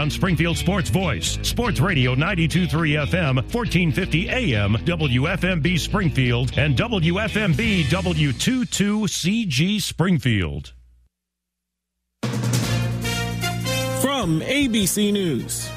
[0.00, 9.80] On Springfield Sports Voice, Sports Radio 923 FM, 1450 AM, WFMB Springfield, and WFMB W22CG
[9.80, 10.72] Springfield.
[14.02, 15.70] From ABC News.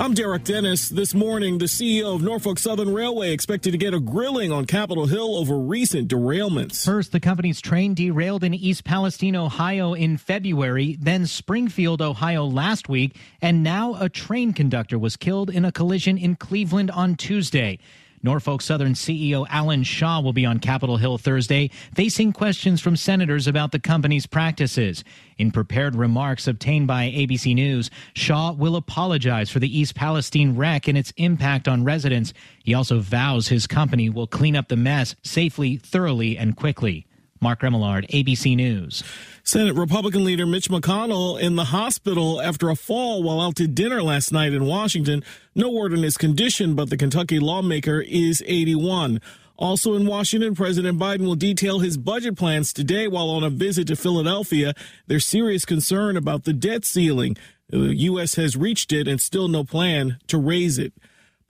[0.00, 0.88] I'm Derek Dennis.
[0.88, 5.04] This morning, the CEO of Norfolk Southern Railway expected to get a grilling on Capitol
[5.04, 6.86] Hill over recent derailments.
[6.86, 12.88] First, the company's train derailed in East Palestine, Ohio in February, then Springfield, Ohio last
[12.88, 17.78] week, and now a train conductor was killed in a collision in Cleveland on Tuesday.
[18.22, 23.46] Norfolk Southern CEO Alan Shaw will be on Capitol Hill Thursday, facing questions from senators
[23.46, 25.04] about the company's practices.
[25.38, 30.86] In prepared remarks obtained by ABC News, Shaw will apologize for the East Palestine wreck
[30.86, 32.34] and its impact on residents.
[32.62, 37.06] He also vows his company will clean up the mess safely, thoroughly, and quickly.
[37.40, 39.02] Mark Remillard, ABC News.
[39.42, 44.02] Senate Republican leader Mitch McConnell in the hospital after a fall while out to dinner
[44.02, 45.24] last night in Washington.
[45.54, 49.22] No word on his condition, but the Kentucky lawmaker is 81.
[49.56, 53.88] Also in Washington, President Biden will detail his budget plans today while on a visit
[53.88, 54.74] to Philadelphia.
[55.06, 57.36] There's serious concern about the debt ceiling.
[57.68, 58.34] The U.S.
[58.34, 60.92] has reached it and still no plan to raise it.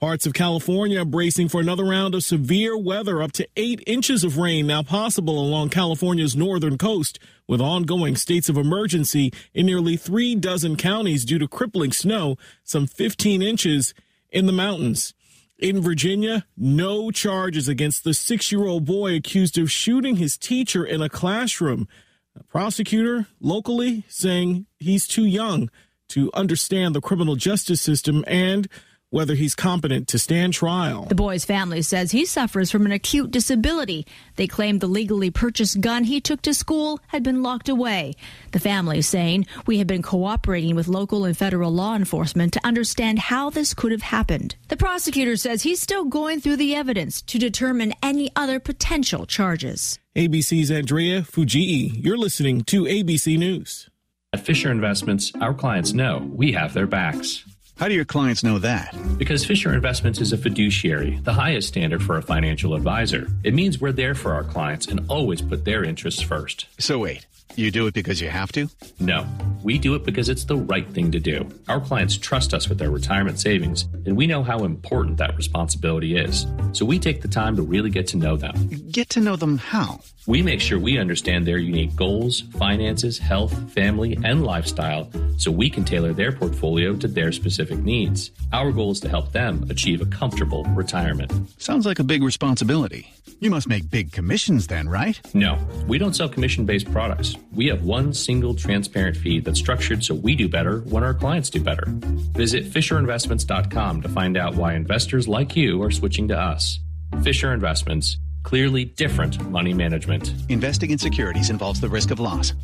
[0.01, 4.39] Parts of California bracing for another round of severe weather, up to eight inches of
[4.39, 10.34] rain now possible along California's northern coast, with ongoing states of emergency in nearly three
[10.34, 13.92] dozen counties due to crippling snow, some 15 inches
[14.31, 15.12] in the mountains.
[15.59, 20.83] In Virginia, no charges against the six year old boy accused of shooting his teacher
[20.83, 21.87] in a classroom.
[22.35, 25.69] A prosecutor locally saying he's too young
[26.09, 28.67] to understand the criminal justice system and
[29.11, 31.05] whether he's competent to stand trial.
[31.05, 34.07] The boy's family says he suffers from an acute disability.
[34.36, 38.14] They claim the legally purchased gun he took to school had been locked away.
[38.52, 43.18] The family saying we have been cooperating with local and federal law enforcement to understand
[43.18, 44.55] how this could have happened.
[44.68, 49.98] The prosecutor says he's still going through the evidence to determine any other potential charges.
[50.17, 52.05] ABC's Andrea Fujii.
[52.05, 53.89] You're listening to ABC News.
[54.33, 57.45] At Fisher Investments, our clients know we have their backs.
[57.80, 58.95] How do your clients know that?
[59.17, 63.27] Because Fisher Investments is a fiduciary, the highest standard for a financial advisor.
[63.42, 66.67] It means we're there for our clients and always put their interests first.
[66.79, 67.24] So wait,
[67.56, 68.68] you do it because you have to?
[68.98, 69.27] No,
[69.62, 71.48] we do it because it's the right thing to do.
[71.68, 76.16] Our clients trust us with their retirement savings, and we know how important that responsibility
[76.16, 76.46] is.
[76.72, 78.55] So we take the time to really get to know them.
[78.90, 80.00] Get to know them how?
[80.27, 85.70] We make sure we understand their unique goals, finances, health, family, and lifestyle so we
[85.70, 88.30] can tailor their portfolio to their specific needs.
[88.52, 91.32] Our goal is to help them achieve a comfortable retirement.
[91.61, 93.12] Sounds like a big responsibility.
[93.40, 95.18] You must make big commissions then, right?
[95.32, 97.36] No, we don't sell commission based products.
[97.52, 101.50] We have one single transparent fee that's structured so we do better when our clients
[101.50, 101.84] do better.
[101.86, 106.78] Visit FisherInvestments.com to find out why investors like you are switching to us.
[107.22, 110.33] Fisher Investments, clearly different money management.
[110.48, 112.55] Investing in securities involves the risk of loss.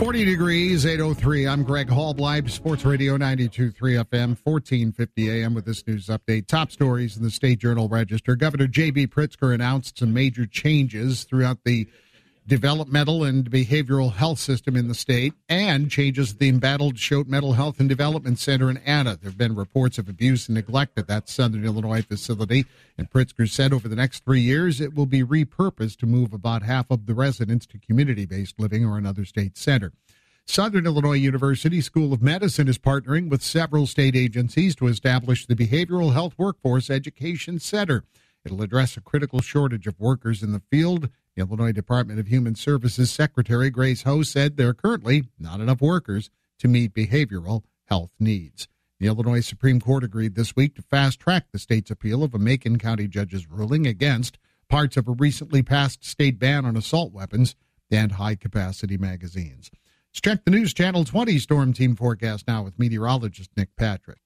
[0.00, 1.46] 40 degrees, 803.
[1.46, 6.46] I'm Greg Hall, Live Sports Radio 92.3 FM, 1450 AM with this news update.
[6.46, 8.34] Top stories in the State Journal Register.
[8.34, 9.08] Governor J.B.
[9.08, 11.86] Pritzker announced some major changes throughout the
[12.50, 17.78] developmental and behavioral health system in the state and changes the embattled Choate Mental Health
[17.78, 19.16] and Development Center in Anna.
[19.16, 22.66] There have been reports of abuse and neglect at that Southern Illinois facility,
[22.98, 26.64] and Pritzker said over the next three years it will be repurposed to move about
[26.64, 29.92] half of the residents to community based living or another state center.
[30.44, 35.54] Southern Illinois University School of Medicine is partnering with several state agencies to establish the
[35.54, 38.02] Behavioral Health Workforce Education Center.
[38.44, 43.10] It'll address a critical shortage of workers in the field Illinois Department of Human Services
[43.10, 48.68] Secretary Grace Hou said there are currently not enough workers to meet behavioral health needs.
[48.98, 52.38] The Illinois Supreme Court agreed this week to fast track the state's appeal of a
[52.38, 54.38] Macon County judge's ruling against
[54.68, 57.56] parts of a recently passed state ban on assault weapons
[57.90, 59.70] and high capacity magazines.
[60.12, 64.20] Let's check the News Channel 20 Storm Team forecast now with meteorologist Nick Patrick.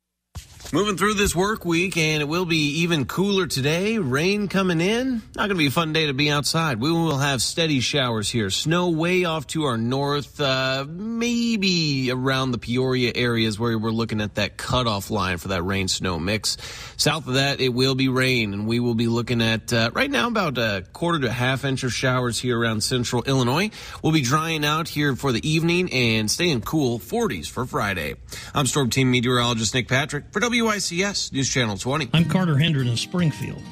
[0.74, 3.98] Moving through this work week, and it will be even cooler today.
[3.98, 5.22] Rain coming in.
[5.36, 6.80] Not going to be a fun day to be outside.
[6.80, 8.50] We will have steady showers here.
[8.50, 14.20] Snow way off to our north, uh, maybe around the Peoria areas where we're looking
[14.20, 16.56] at that cutoff line for that rain snow mix.
[16.96, 20.10] South of that, it will be rain, and we will be looking at uh, right
[20.10, 23.70] now about a quarter to a half inch of showers here around central Illinois.
[24.02, 28.16] We'll be drying out here for the evening and staying cool 40s for Friday.
[28.52, 32.10] I'm Storm Team Meteorologist Nick Patrick for WICS News Channel 20.
[32.12, 33.62] I'm Carter Hendren in Springfield.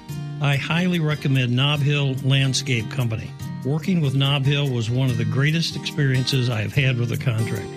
[0.40, 3.30] I highly recommend Nob Hill Landscape Company.
[3.64, 7.16] Working with Nob Hill was one of the greatest experiences I have had with a
[7.16, 7.68] contract.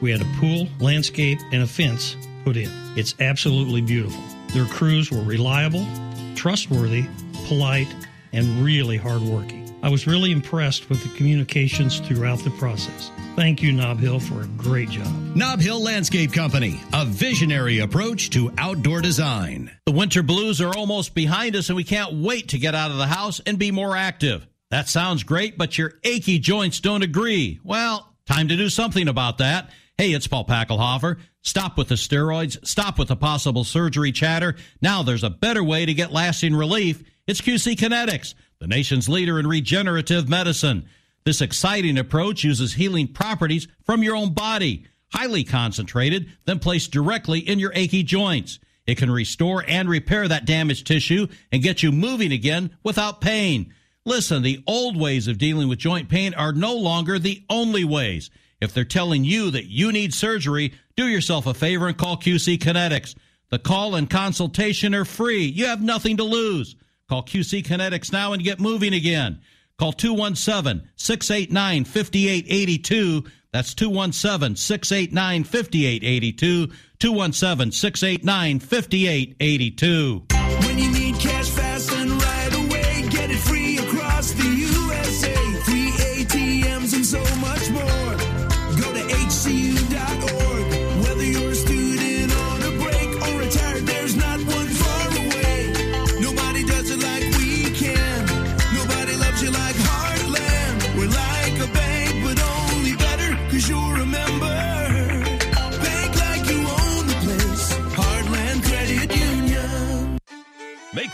[0.00, 2.70] We had a pool, landscape, and a fence put in.
[2.96, 4.22] It's absolutely beautiful.
[4.48, 5.86] Their crews were reliable,
[6.34, 7.06] trustworthy,
[7.46, 7.88] polite,
[8.32, 9.74] and really hardworking.
[9.82, 13.10] I was really impressed with the communications throughout the process.
[13.36, 15.06] Thank you, Nob Hill, for a great job.
[15.34, 19.70] Nob Hill Landscape Company, a visionary approach to outdoor design.
[19.86, 22.98] The winter blues are almost behind us, and we can't wait to get out of
[22.98, 24.46] the house and be more active.
[24.70, 27.60] That sounds great, but your achy joints don't agree.
[27.64, 29.70] Well, time to do something about that.
[29.96, 31.18] Hey, it's Paul Packelhofer.
[31.42, 32.66] Stop with the steroids.
[32.66, 34.56] Stop with the possible surgery chatter.
[34.82, 37.02] Now there's a better way to get lasting relief.
[37.26, 40.86] It's QC Kinetics the nation's leader in regenerative medicine.
[41.24, 47.40] This exciting approach uses healing properties from your own body, highly concentrated, then placed directly
[47.40, 48.58] in your achy joints.
[48.86, 53.74] It can restore and repair that damaged tissue and get you moving again without pain.
[54.04, 58.30] Listen, the old ways of dealing with joint pain are no longer the only ways.
[58.60, 62.58] If they're telling you that you need surgery, do yourself a favor and call QC
[62.58, 63.14] Kinetics.
[63.50, 65.44] The call and consultation are free.
[65.44, 66.76] You have nothing to lose.
[67.08, 69.40] Call QC Kinetics now and get moving again.
[69.80, 73.24] Call 217 689 5882.
[73.50, 76.66] That's 217 689 5882.
[76.98, 81.09] 217 689 5882.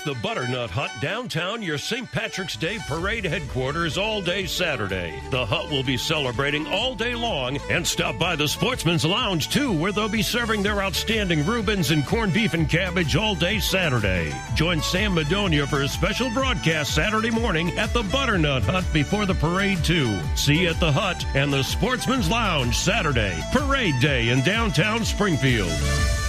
[0.06, 2.10] The Butternut Hut downtown your St.
[2.12, 5.20] Patrick's Day parade headquarters all day Saturday.
[5.30, 9.72] The hut will be celebrating all day long and stop by the Sportsman's Lounge too,
[9.72, 14.32] where they'll be serving their outstanding Reubens and corned beef and cabbage all day Saturday.
[14.54, 19.34] Join Sam Madonia for a special broadcast Saturday morning at the Butternut Hut before the
[19.34, 20.16] parade too.
[20.36, 26.25] See you at the hut and the Sportsman's Lounge Saturday, parade day in downtown Springfield.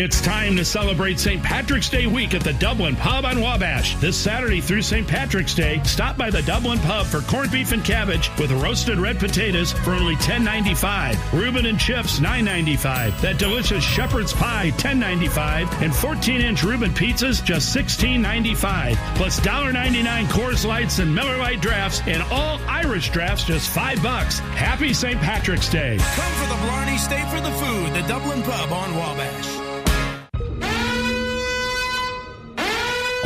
[0.00, 1.42] It's time to celebrate St.
[1.42, 3.96] Patrick's Day week at the Dublin Pub on Wabash.
[3.96, 5.08] This Saturday through St.
[5.08, 9.18] Patrick's Day, stop by the Dublin Pub for corned beef and cabbage with roasted red
[9.18, 11.32] potatoes for only $10.95.
[11.32, 13.20] Reuben and chips $9.95.
[13.22, 15.62] That delicious shepherd's pie $10.95.
[15.82, 18.94] And 14-inch Reuben pizzas just $16.95.
[19.16, 24.38] Plus $1.99 Coors Lights and Miller Lite drafts and all Irish drafts just 5 bucks.
[24.38, 25.20] Happy St.
[25.20, 25.98] Patrick's Day.
[25.98, 27.94] Come for the Blarney, stay for the food.
[27.94, 29.67] The Dublin Pub on Wabash.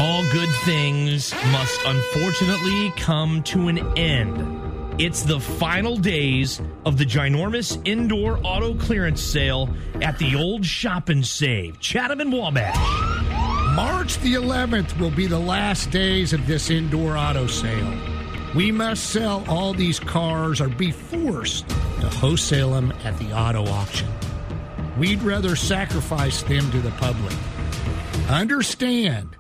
[0.03, 5.01] All good things must unfortunately come to an end.
[5.01, 11.09] It's the final days of the ginormous indoor auto clearance sale at the old Shop
[11.09, 12.77] and Save, Chatham and Wabash.
[13.77, 17.97] March the 11th will be the last days of this indoor auto sale.
[18.57, 23.65] We must sell all these cars or be forced to wholesale them at the auto
[23.67, 24.09] auction.
[24.99, 27.37] We'd rather sacrifice them to the public.
[28.29, 29.37] Understand,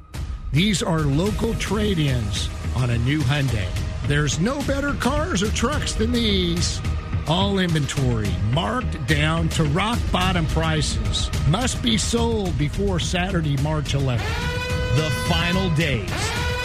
[0.52, 3.66] these are local trade ins on a new Hyundai.
[4.06, 6.80] There's no better cars or trucks than these.
[7.26, 11.30] All inventory marked down to rock bottom prices.
[11.48, 14.18] Must be sold before Saturday, March 11th.
[14.96, 16.10] The final days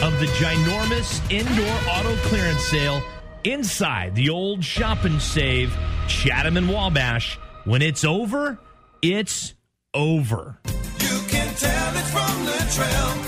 [0.02, 3.02] of the ginormous indoor auto clearance sale
[3.46, 5.74] inside the old Shop and Save,
[6.10, 7.40] Chatham and Wabash.
[7.64, 8.60] When it's over,
[9.02, 9.54] it's
[9.94, 10.60] over.
[10.66, 13.27] You can tell it from the trail, the trail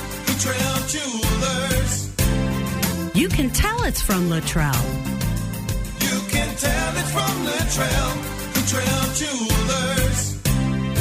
[3.40, 4.76] can tell it's from Latrell.
[6.02, 8.10] You can tell it from the trail,
[8.52, 10.38] the trail jewelers.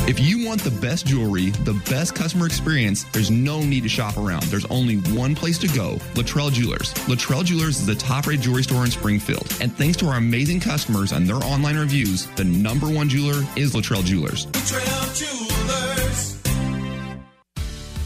[0.08, 4.16] If you want the best jewelry, the best customer experience, there's no need to shop
[4.16, 4.44] around.
[4.44, 6.94] There's only one place to go Latrell Jewelers.
[7.08, 9.52] Latrell Jewelers is the top rated jewelry store in Springfield.
[9.60, 13.74] And thanks to our amazing customers and their online reviews, the number one jeweler is
[13.74, 14.46] Latrell Jewelers.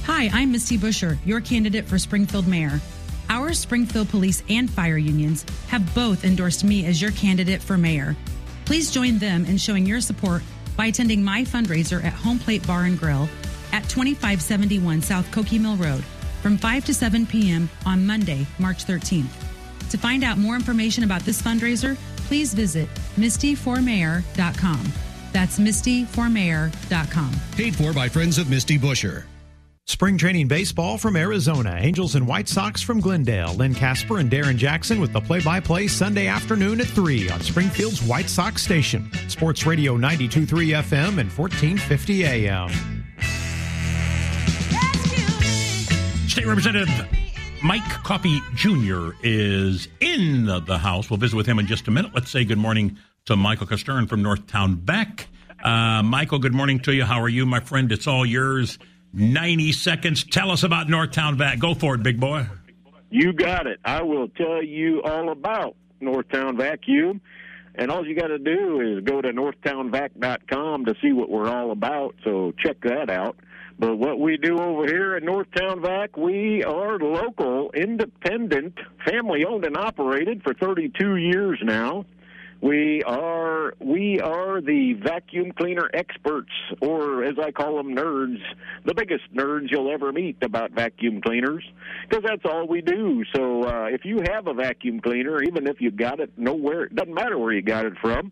[0.07, 2.81] Hi, I'm Misty Buscher, your candidate for Springfield Mayor.
[3.33, 8.15] Our Springfield Police and Fire unions have both endorsed me as your candidate for mayor.
[8.67, 10.43] Please join them in showing your support
[10.77, 13.31] by attending my fundraiser at Home Plate Bar and Grill
[13.73, 16.05] at 2571 South Koke Mill Road
[16.43, 17.71] from 5 to 7 p.m.
[17.87, 19.33] on Monday, March 13th.
[19.89, 21.97] To find out more information about this fundraiser,
[22.29, 22.87] please visit
[23.17, 24.93] mistyformayor.com.
[25.33, 27.31] That's mistyformayor.com.
[27.53, 29.25] Paid for by Friends of Misty Buscher.
[29.87, 31.77] Spring training baseball from Arizona.
[31.81, 33.53] Angels and White Sox from Glendale.
[33.55, 37.41] Len Kasper and Darrin Jackson with the play by play Sunday afternoon at 3 on
[37.41, 39.11] Springfield's White Sox Station.
[39.29, 42.71] Sports Radio 923 FM and 1450 AM.
[46.29, 46.89] State Representative
[47.65, 49.11] Mike Coffey Jr.
[49.25, 51.11] is in the House.
[51.11, 52.13] We'll visit with him in just a minute.
[52.15, 55.27] Let's say good morning to Michael Costern from Northtown Vac.
[55.63, 57.05] Uh, Michael, good morning to you.
[57.05, 57.91] How are you, my friend?
[57.93, 58.79] It's all yours.
[59.13, 60.25] 90 seconds.
[60.25, 61.59] Tell us about Northtown Vac.
[61.59, 62.47] Go for it, big boy.
[63.11, 63.79] You got it.
[63.85, 67.21] I will tell you all about Northtown Vacuum.
[67.75, 71.71] And all you got to do is go to northtownvac.com to see what we're all
[71.71, 72.15] about.
[72.25, 73.37] So check that out.
[73.79, 79.65] But what we do over here at Northtown Vac, we are local, independent, family owned
[79.65, 82.05] and operated for 32 years now.
[82.63, 88.39] We are we are the vacuum cleaner experts, or as I call them, nerds.
[88.85, 91.65] The biggest nerds you'll ever meet about vacuum cleaners,
[92.09, 93.25] because that's all we do.
[93.35, 96.95] So uh, if you have a vacuum cleaner, even if you got it nowhere, it
[96.95, 98.31] doesn't matter where you got it from.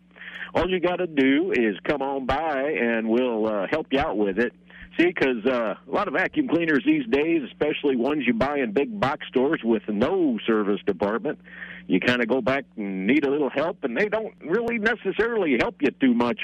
[0.55, 4.17] All you got to do is come on by, and we'll uh, help you out
[4.17, 4.53] with it.
[4.97, 8.73] See, because uh, a lot of vacuum cleaners these days, especially ones you buy in
[8.73, 11.39] big box stores with no service department,
[11.87, 15.57] you kind of go back and need a little help, and they don't really necessarily
[15.59, 16.39] help you too much.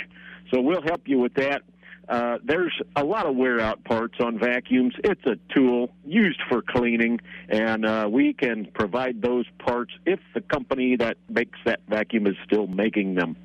[0.51, 1.63] So we'll help you with that.
[2.07, 4.93] Uh, there's a lot of wear out parts on vacuums.
[5.03, 10.39] It's a tool used for cleaning, and uh, we can provide those parts if the
[10.39, 13.35] company that makes that vacuum is still making them.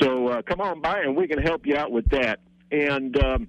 [0.00, 2.38] So uh, come on by, and we can help you out with that.
[2.70, 3.48] And um,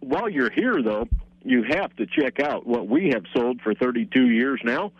[0.00, 1.08] while you're here, though,
[1.44, 4.92] you have to check out what we have sold for 32 years now.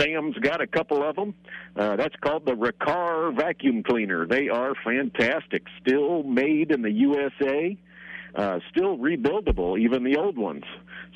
[0.00, 1.34] Sam's got a couple of them.
[1.76, 4.26] Uh, that's called the Riccar vacuum cleaner.
[4.26, 7.76] They are fantastic, still made in the USA,
[8.34, 10.64] uh, still rebuildable, even the old ones.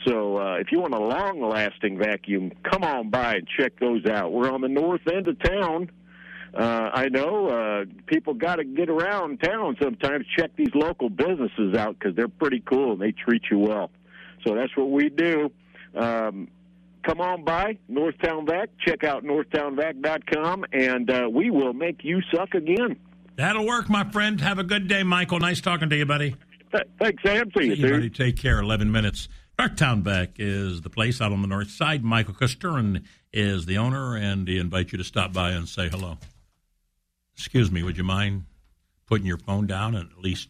[0.06, 4.32] So uh, if you want a long-lasting vacuum, come on by and check those out.
[4.32, 5.90] We're on the north end of town.
[6.56, 11.74] Uh, I know uh, people got to get around town sometimes, check these local businesses
[11.76, 13.90] out because they're pretty cool and they treat you well.
[14.46, 15.50] So that's what we do.
[15.94, 16.48] Um,
[17.02, 18.70] come on by Northtown Vac.
[18.86, 22.96] Check out northtownvac.com, and uh, we will make you suck again.
[23.36, 24.40] That'll work, my friend.
[24.40, 25.38] Have a good day, Michael.
[25.40, 26.36] Nice talking to you, buddy.
[26.98, 27.50] Thanks, Sam.
[27.58, 27.90] See you, See dude.
[27.92, 28.10] buddy.
[28.10, 28.60] Take care.
[28.60, 29.28] 11 minutes.
[29.58, 32.02] Northtown Vac is the place out on the north side.
[32.02, 36.18] Michael Costurin is the owner, and he invites you to stop by and say hello.
[37.36, 38.44] Excuse me, would you mind
[39.06, 40.48] putting your phone down and at least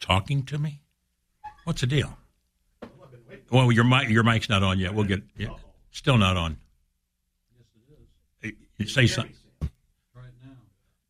[0.00, 0.80] talking to me?
[1.64, 2.18] What's the deal?
[3.50, 4.94] Well, your mic, your mic's not on yet.
[4.94, 5.48] We'll get yeah,
[5.90, 6.58] still not on.
[8.76, 9.36] You say something.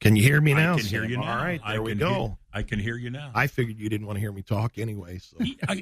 [0.00, 0.60] Can you hear me now?
[0.60, 0.76] I now?
[0.76, 1.10] can hear Sam?
[1.10, 1.38] you now.
[1.38, 2.38] All right, I there we can go.
[2.54, 3.30] I can hear you now.
[3.34, 5.18] I figured you didn't want to hear me talk anyway.
[5.18, 5.36] So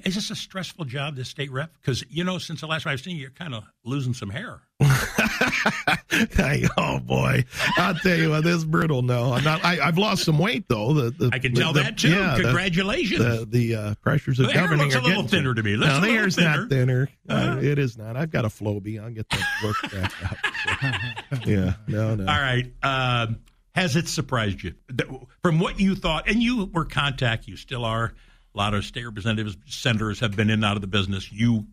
[0.05, 1.71] Is this a stressful job, this state rep?
[1.81, 4.31] Because you know, since the last time I've seen you, you're kind of losing some
[4.31, 4.61] hair.
[6.37, 7.45] Hey, oh boy,
[7.79, 9.01] I'll tell you what, this is brutal.
[9.03, 9.65] No, I'm not.
[9.65, 10.93] I, I've lost some weight though.
[10.93, 12.11] The, the I can tell the- that, too.
[12.11, 13.19] yeah, Congratulations.
[13.19, 15.63] The, the, uh, pressures of The hair governing looks a are little getting thinner to
[15.63, 15.77] me.
[15.77, 16.61] Looks No, the hair's thinner.
[16.61, 17.09] not thinner.
[17.29, 17.59] Uh, Uh-huh.
[17.63, 18.17] it is not.
[18.17, 19.03] I've got a Flowbee.
[19.03, 20.13] I'll get that worked back
[21.33, 21.47] up.
[21.47, 22.31] yeah, no, no.
[22.31, 22.71] All right.
[22.83, 23.39] Um,
[23.75, 24.75] has it surprised you
[25.43, 26.29] from what you thought?
[26.29, 27.47] And you were contact.
[27.49, 28.13] You still are.
[28.55, 31.33] A lot of state representatives, senators have been in and out of the business.
[31.33, 31.67] You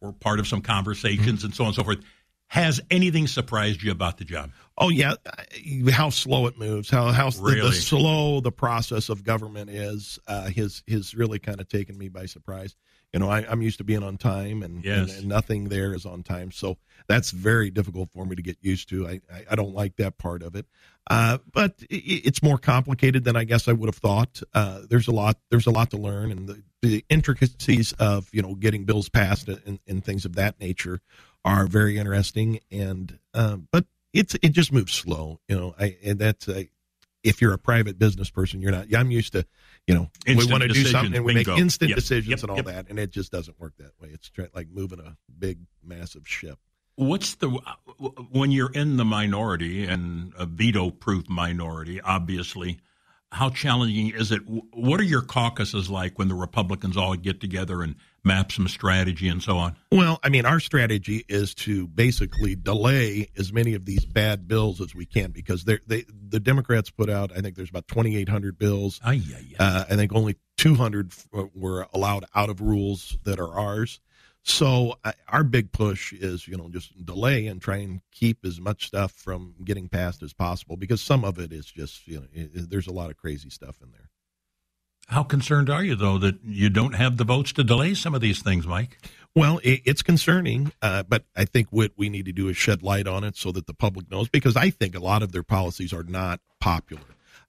[0.00, 1.98] were part of some conversations and so on and so forth.
[2.48, 4.50] Has anything surprised you about the job?
[4.76, 5.14] Oh yeah,
[5.90, 7.40] how slow it moves, how how the-
[7.70, 10.18] the, slow the process of government is.
[10.26, 12.74] Uh, has has really kind of taken me by surprise.
[13.12, 15.18] You know, I, I'm used to being on time, and, and, Yes.
[15.18, 16.50] and nothing there is on time.
[16.50, 16.78] So
[17.08, 19.06] that's very difficult for me to get used to.
[19.06, 20.66] I I, I don't like that part of it.
[21.10, 24.40] Uh, but i it's more complicated than I guess I would have thought.
[24.54, 28.40] Uh, there's a lot there's a lot to learn, and the, the intricacies of you
[28.42, 31.00] know getting bills passed and, and things of that nature
[31.44, 32.60] are very interesting.
[32.70, 35.74] And uh, but it's it just moves slow, you know.
[35.78, 36.68] I and that's I,
[37.22, 38.92] if you're a private business person, you're not.
[38.94, 39.46] I'm used to,
[39.86, 41.52] you know, Instant we want to do something and we bingo.
[41.52, 42.66] make instant Yep, decisions yep, and all yep.
[42.66, 44.08] that, and it just doesn't work that way.
[44.12, 46.58] It's like moving a big, massive ship.
[46.96, 47.48] What's the
[48.30, 52.00] when you're in the minority and a veto-proof minority?
[52.00, 52.80] Obviously,
[53.30, 54.42] how challenging is it?
[54.46, 59.28] What are your caucuses like when the Republicans all get together and map some strategy
[59.28, 59.76] and so on?
[59.90, 64.80] Well, I mean, our strategy is to basically delay as many of these bad bills
[64.80, 67.32] as we can because they the Democrats put out.
[67.36, 69.00] I think there's about 2,800 bills.
[69.04, 73.58] Ay, ay, Uh, I think only 200 f- were allowed out of rules that are
[73.58, 74.00] ours.
[74.44, 78.60] So uh, our big push is, you know, just delay and try and keep as
[78.60, 82.26] much stuff from getting passed as possible because some of it is just, you know,
[82.32, 84.10] it, it- there's a lot of crazy stuff in there.
[85.08, 88.20] How concerned are you though that you don't have the votes to delay some of
[88.20, 88.98] these things, Mike?
[89.34, 92.82] Well, it, it's concerning, uh, but I think what we need to do is shed
[92.82, 95.42] light on it so that the public knows because I think a lot of their
[95.42, 97.02] policies are not popular.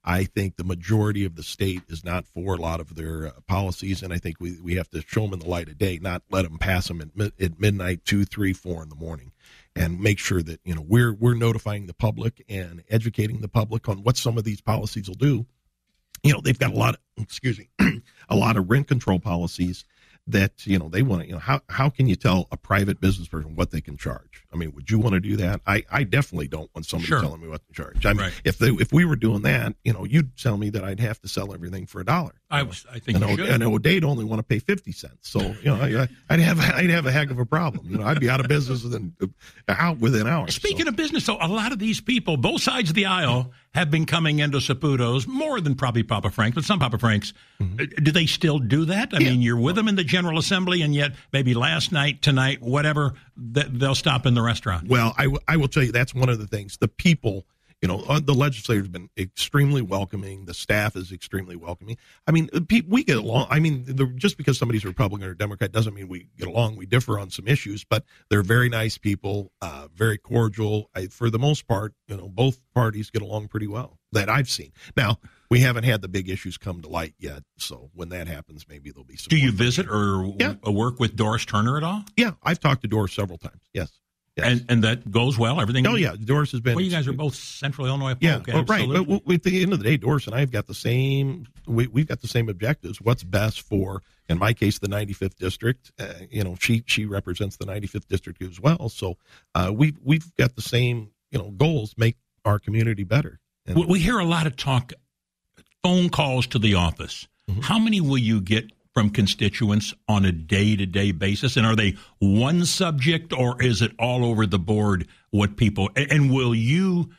[0.04, 3.30] I think the majority of the state is not for a lot of their uh,
[3.46, 5.98] policies, and I think we, we have to show them in the light of day,
[6.00, 9.32] not let them pass them at, mid, at midnight, two, three, four in the morning,
[9.74, 13.88] and make sure that you know we're we're notifying the public and educating the public
[13.88, 15.46] on what some of these policies will do.
[16.24, 17.68] You know, they've got a lot of excuse me,
[18.28, 19.84] a lot of rent control policies
[20.26, 21.26] that you know they want to.
[21.28, 24.44] You know, how how can you tell a private business person what they can charge?
[24.52, 25.60] I mean, would you want to do that?
[25.66, 27.20] I, I definitely don't want somebody Sure.
[27.20, 28.06] telling me what to charge.
[28.06, 28.32] I mean, Right.
[28.44, 31.20] if they if we were doing that, you know, you'd tell me that I'd have
[31.22, 32.32] to sell everything for a dollar.
[32.50, 35.28] I was, I think and, you O- and O'Day'd only want to pay fifty cents.
[35.28, 37.86] So you know, I, I'd have I'd have a heck of a problem.
[37.90, 39.14] You know, I'd be out of business within
[39.68, 40.54] out within hours.
[40.54, 43.90] Speaking of business, though, a lot of these people, both sides of the aisle, have
[43.90, 47.32] been coming into Saputo's more than probably Papa Frank's, but some Papa Frank's.
[47.60, 48.04] Mm-hmm.
[48.04, 49.10] Do they still do that?
[49.12, 52.62] I mean, you're with them in the General Assembly, and yet maybe last night, tonight,
[52.62, 53.14] whatever,
[53.54, 54.86] th- they'll stop in the restaurant.
[54.88, 56.76] Well, I, w- I will tell you that's one of the things.
[56.76, 57.46] The people,
[57.82, 60.44] you know, uh, the legislators have been extremely welcoming.
[60.44, 61.96] The staff is extremely welcoming.
[62.28, 63.48] I mean, uh, we get along.
[63.50, 66.76] I mean, just because somebody's Republican or Democrat doesn't mean we get along.
[66.76, 70.90] We differ on some issues, but they're very nice people, uh, very cordial.
[70.94, 74.48] I, for the most part, you know, both parties get along pretty well that I've
[74.48, 74.72] seen.
[74.96, 75.18] Now,
[75.50, 77.42] we haven't had the big issues come to light yet.
[77.58, 79.28] So when that happens, maybe there'll be some.
[79.28, 82.04] Do you visit or w- work with Doris Turner at all?
[82.16, 83.60] Yeah, I've talked to Doris several times.
[83.72, 83.90] Yes.
[84.36, 85.60] And, and that goes well.
[85.60, 85.86] Everything.
[85.86, 86.74] Oh yeah, Doris has been.
[86.74, 88.16] Well, you guys are both Central Illinois.
[88.20, 88.88] Yeah, folk, well, right.
[88.88, 91.46] But w- at the end of the day, Doris and I have got the same.
[91.68, 93.00] We, we've got the same objectives.
[93.00, 95.92] What's best for, in my case, the 95th district.
[96.00, 98.88] Uh, you know, she she represents the 95th district as well.
[98.88, 99.18] So
[99.54, 101.94] uh, we've we've got the same you know goals.
[101.96, 103.38] Make our community better.
[103.66, 104.92] And we hear a lot of talk,
[105.84, 107.28] phone calls to the office.
[107.48, 107.60] Mm-hmm.
[107.60, 111.56] How many will you get from constituents on a day to day basis?
[111.56, 116.10] And are they one subject or is it all over the board what people, and,
[116.10, 117.10] and will you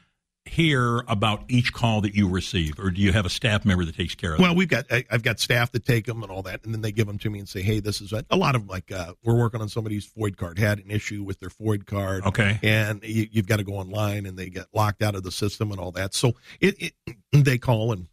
[0.47, 3.95] hear about each call that you receive or do you have a staff member that
[3.95, 4.58] takes care of Well, that?
[4.58, 6.91] we've got I, I've got staff that take them and all that, and then they
[6.91, 9.13] give them to me and say, "Hey, this is a, a lot of like uh,
[9.23, 12.60] we're working on somebody's FOID card had an issue with their FOID card, Okay.
[12.62, 15.71] and you, you've got to go online and they get locked out of the system
[15.71, 16.13] and all that.
[16.13, 18.08] So it, it they call and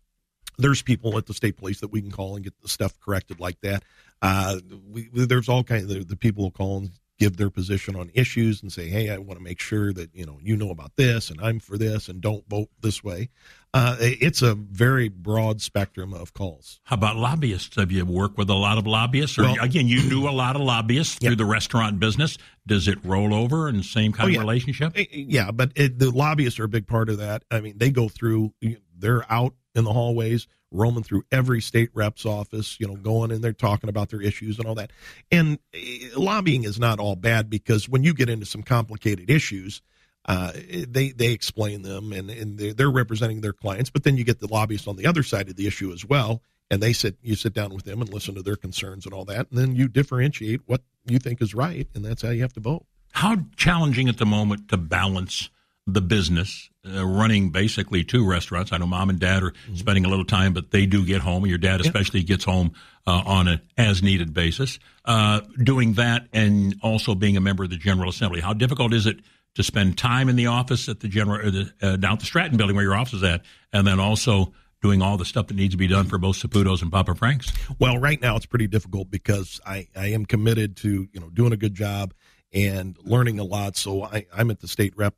[0.58, 3.40] there's people at the state police that we can call and get the stuff corrected
[3.40, 3.82] like that.
[4.20, 4.58] Uh,
[4.90, 8.62] we, there's all kinds of the people will call and give their position on issues
[8.62, 11.30] and say, "Hey, I want to make sure that you know you know about this,
[11.30, 13.30] and I'm for this, and don't vote this way."
[13.74, 16.78] Uh, it's a very broad spectrum of calls.
[16.84, 17.76] How about lobbyists?
[17.76, 19.38] Have you worked with a lot of lobbyists?
[19.38, 22.36] Or Well- again, you knew a lot of lobbyists through the restaurant business.
[22.66, 24.40] Does it roll over in the same kind Oh, of yeah.
[24.40, 24.92] relationship?
[24.94, 27.44] Eh, eh, Yeah, but it, the lobbyists are a big part of that.
[27.50, 28.52] I mean, they go through,
[28.94, 33.40] they're out in the hallways, roaming through every state rep's office, you know, going in
[33.40, 34.90] they're talking about their issues and all that.
[35.30, 39.82] And eh, lobbying is not all bad because when you get into some complicated issues,
[40.26, 40.52] uh,
[40.88, 43.90] they they explain them and, and they're, they're representing their clients.
[43.90, 46.42] But then you get the lobbyists on the other side of the issue as well,
[46.70, 49.24] and they sit you sit down with them and listen to their concerns and all
[49.24, 52.52] that, and then you differentiate what you think is right, and that's how you have
[52.52, 52.84] to vote.
[53.12, 55.50] How challenging at the moment to balance
[55.86, 58.72] the business, uh, running basically two restaurants?
[58.72, 59.74] I know mom and dad are Mm-hmm.
[59.76, 61.46] spending a little time, but they do get home.
[61.46, 62.72] Your dad, especially, gets home
[63.06, 64.78] uh, on an as needed basis.
[65.04, 68.40] Uh, doing that and also being a member of the General Assembly.
[68.40, 69.16] How difficult is it
[69.56, 72.56] to spend time in the office at the General, the, uh, down at the Stratton
[72.56, 73.42] building where your office is at,
[73.72, 76.82] and then also doing all the stuff that needs to be done for both Saputo's
[76.82, 77.52] and Papa Frank's?
[77.78, 81.52] Well, right now it's pretty difficult because I, I am committed to you know doing
[81.52, 82.14] a good job
[82.52, 83.76] and learning a lot.
[83.76, 85.14] So I, I'm at the state rep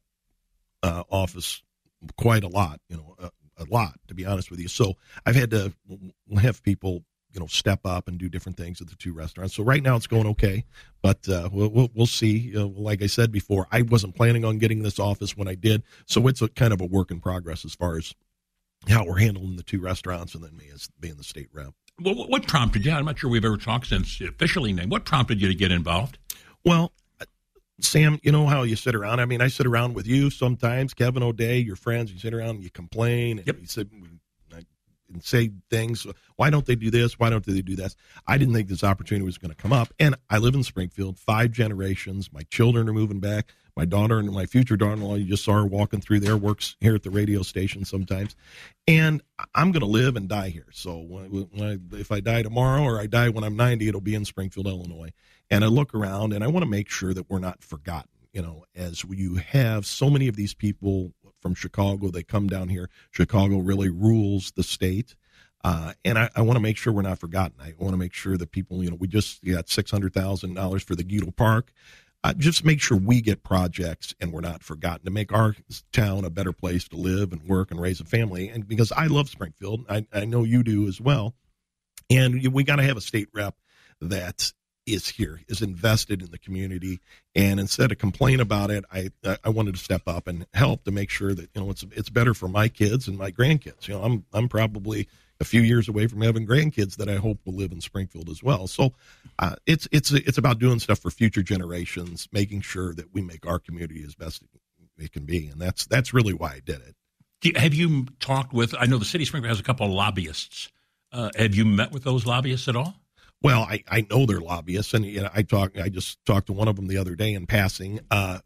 [0.84, 1.62] uh, office
[2.16, 3.30] quite a lot, you know, a,
[3.62, 4.68] a lot to be honest with you.
[4.68, 4.94] So
[5.24, 5.72] I've had to
[6.40, 9.54] have people you know step up and do different things at the two restaurants.
[9.56, 10.64] So right now it's going okay,
[11.02, 12.52] but uh, we'll, we'll we'll see.
[12.56, 15.82] Uh, like I said before, I wasn't planning on getting this office when I did,
[16.06, 18.14] so it's a kind of a work in progress as far as
[18.88, 21.72] how we're handling the two restaurants, and then me as being the state rep.
[22.00, 22.92] Well, what- what prompted you?
[22.92, 24.90] I'm not sure we've ever talked since officially named.
[24.92, 26.18] What prompted you to get involved?
[26.64, 26.92] Well,
[27.80, 29.20] Sam, you know how you sit around.
[29.20, 32.12] I mean, I sit around with you sometimes, Kevin O'Day, your friends.
[32.12, 36.06] You sit around and you complain and you sit and say things.
[36.36, 37.18] Why don't they do this?
[37.18, 37.96] Why don't they do this?
[38.26, 39.92] I didn't think this opportunity was going to come up.
[39.98, 42.32] And I live in Springfield, five generations.
[42.32, 43.52] My children are moving back.
[43.76, 46.94] My daughter and my future daughter-in-law, you just saw her walking through there, works here
[46.94, 48.36] at the radio station sometimes.
[48.86, 49.20] And
[49.54, 50.68] I'm going to live and die here.
[50.72, 54.00] So when, when I, if I die tomorrow or I die when I'm 90, it'll
[54.00, 55.12] be in Springfield, Illinois.
[55.50, 58.10] And I look around and I want to make sure that we're not forgotten.
[58.32, 62.68] You know, as you have so many of these people from Chicago, they come down
[62.68, 62.88] here.
[63.10, 65.14] Chicago really rules the state.
[65.64, 67.54] Uh, and I, I want to make sure we're not forgotten.
[67.58, 70.54] I want to make sure that people, you know, we just got six hundred thousand
[70.54, 71.72] dollars for the Guido Park.
[72.24, 75.54] Uh, just make sure we get projects and we're not forgotten to make our
[75.92, 78.48] town a better place to live and work and raise a family.
[78.48, 81.34] And because I love Springfield, I, I know you do as well.
[82.08, 83.56] And we got to have a state rep
[84.00, 84.54] that
[84.86, 87.00] is here, is invested in the community,
[87.34, 89.10] and instead of complain about it, I
[89.42, 92.10] I wanted to step up and help to make sure that you know it's it's
[92.10, 93.88] better for my kids and my grandkids.
[93.88, 95.08] You know, I'm I'm probably
[95.44, 98.42] a few years away from having grandkids that I hope will live in Springfield as
[98.42, 98.66] well.
[98.66, 98.94] So
[99.38, 103.46] uh, it's it's it's about doing stuff for future generations, making sure that we make
[103.46, 104.42] our community as best
[104.96, 106.94] it can be, and that's that's really why I did it.
[107.42, 108.74] You- have you talked with?
[108.78, 110.70] I know the city of Springfield has a couple of lobbyists.
[111.12, 112.94] Uh, have you met with those lobbyists at all?
[113.42, 115.78] Well, I, I know they're lobbyists, and you know, I talk.
[115.78, 118.00] I just talked to one of them the other day in passing.
[118.10, 118.38] Uh,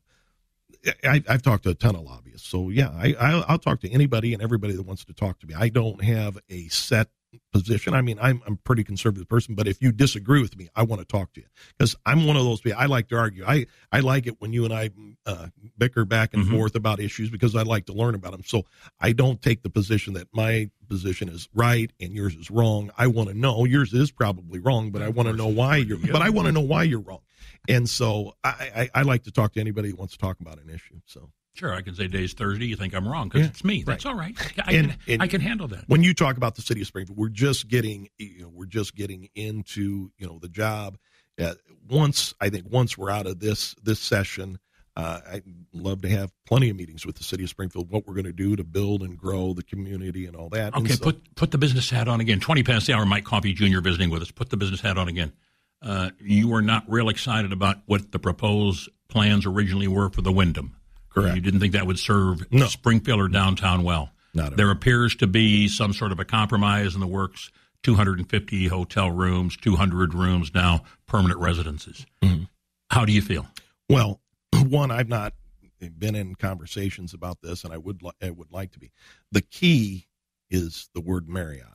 [1.04, 3.90] I, I've talked to a ton of lobbyists, so yeah, I, I, I'll talk to
[3.90, 5.54] anybody and everybody that wants to talk to me.
[5.54, 7.08] I don't have a set
[7.52, 7.94] position.
[7.94, 10.82] I mean, I'm I'm a pretty conservative person, but if you disagree with me, I
[10.82, 12.78] want to talk to you because I'm one of those people.
[12.78, 13.44] I like to argue.
[13.46, 14.90] I I like it when you and I
[15.26, 18.42] uh, bicker back and forth about issues because I like to learn about them.
[18.44, 18.64] So
[19.00, 22.90] I don't take the position that my position is right and yours is wrong.
[22.96, 25.98] I want to know yours is probably wrong, but I want to know why you're.
[25.98, 27.20] But I want to know why you're wrong.
[27.68, 30.58] And so I, I I like to talk to anybody who wants to talk about
[30.60, 31.00] an issue.
[31.06, 31.30] So.
[31.54, 32.66] Sure, I can say today's Thursday.
[32.66, 33.82] You think I'm wrong because Yeah, it's me.
[33.82, 34.12] That's right.
[34.12, 34.36] all right.
[34.64, 35.88] I And- can, and I can handle that.
[35.88, 38.94] When you talk about the city of Springfield, we're just getting, you know, we're just
[38.94, 40.98] getting into, you know, the job.
[41.36, 41.54] Uh,
[41.88, 44.60] once I think once we're out of this this session,
[44.96, 45.42] uh, I'd
[45.72, 47.90] love to have plenty of meetings with the city of Springfield.
[47.90, 50.76] What we're going to do to build and grow the community and all that.
[50.76, 52.38] Okay, so- put put the business hat on again.
[52.38, 53.04] Twenty past the hour.
[53.04, 53.80] Mike Coffey Jr.
[53.80, 54.30] visiting with us.
[54.30, 55.32] Put the business hat on again.
[55.80, 60.32] Uh, you were not real excited about what the proposed plans originally were for the
[60.32, 60.76] Wyndham.
[61.10, 61.36] Correct.
[61.36, 64.10] You didn't think that would serve Springfield or downtown well.
[64.34, 67.50] Not at there appears to be some sort of a compromise in the works.
[67.84, 72.04] 250 hotel rooms, 200 rooms now, permanent residences.
[72.22, 72.44] Mm-hmm.
[72.90, 73.46] How do you feel?
[73.88, 74.20] Well,
[74.68, 75.32] one, I've not
[75.96, 78.90] been in conversations about this, and I would li- I would like to be.
[79.30, 80.08] The key
[80.50, 81.68] is the word Marriott.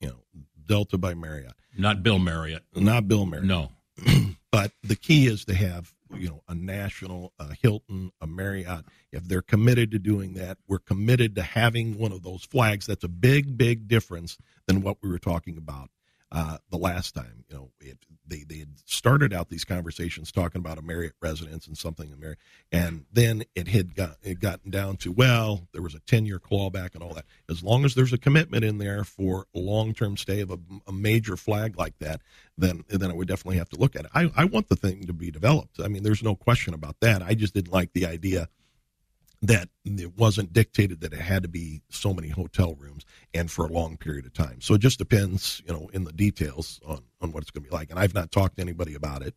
[0.00, 0.20] You know,
[0.66, 2.64] Delta by Marriott, Not Bill Marriott.
[2.74, 3.46] not Bill Marriott.
[3.48, 3.70] No.
[4.52, 8.84] but the key is to have you know a national, a Hilton, a Marriott.
[9.12, 12.86] If they're committed to doing that, we're committed to having one of those flags.
[12.86, 15.90] That's a big, big difference than what we were talking about
[16.32, 17.44] uh, the last time.
[17.48, 17.98] You know, it,
[18.30, 22.18] they they had started out these conversations talking about a Marriott residence and something in
[22.18, 22.38] Marriott,
[22.72, 26.38] and then it had got it gotten down to well, there was a ten year
[26.38, 27.26] clawback and all that.
[27.48, 30.58] As long as there's a commitment in there for a long term stay of a,
[30.86, 32.22] a major flag like that,
[32.56, 34.10] then then I would definitely have to look at it.
[34.14, 35.80] I, I want the thing to be developed.
[35.80, 37.22] I mean, there's no question about that.
[37.22, 38.48] I just didn't like the idea
[39.42, 43.64] that it wasn't dictated that it had to be so many hotel rooms and for
[43.64, 44.60] a long period of time.
[44.60, 47.70] So it just depends, you know, in the details on, on what it's going to
[47.70, 47.90] be like.
[47.90, 49.34] And I've not talked to anybody about it.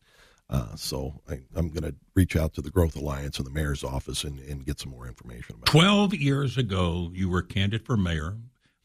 [0.50, 3.82] Uh, so I, I'm going to reach out to the Growth Alliance and the mayor's
[3.82, 5.72] office and, and get some more information about it.
[5.72, 8.36] 12 years ago, you were candidate for mayor.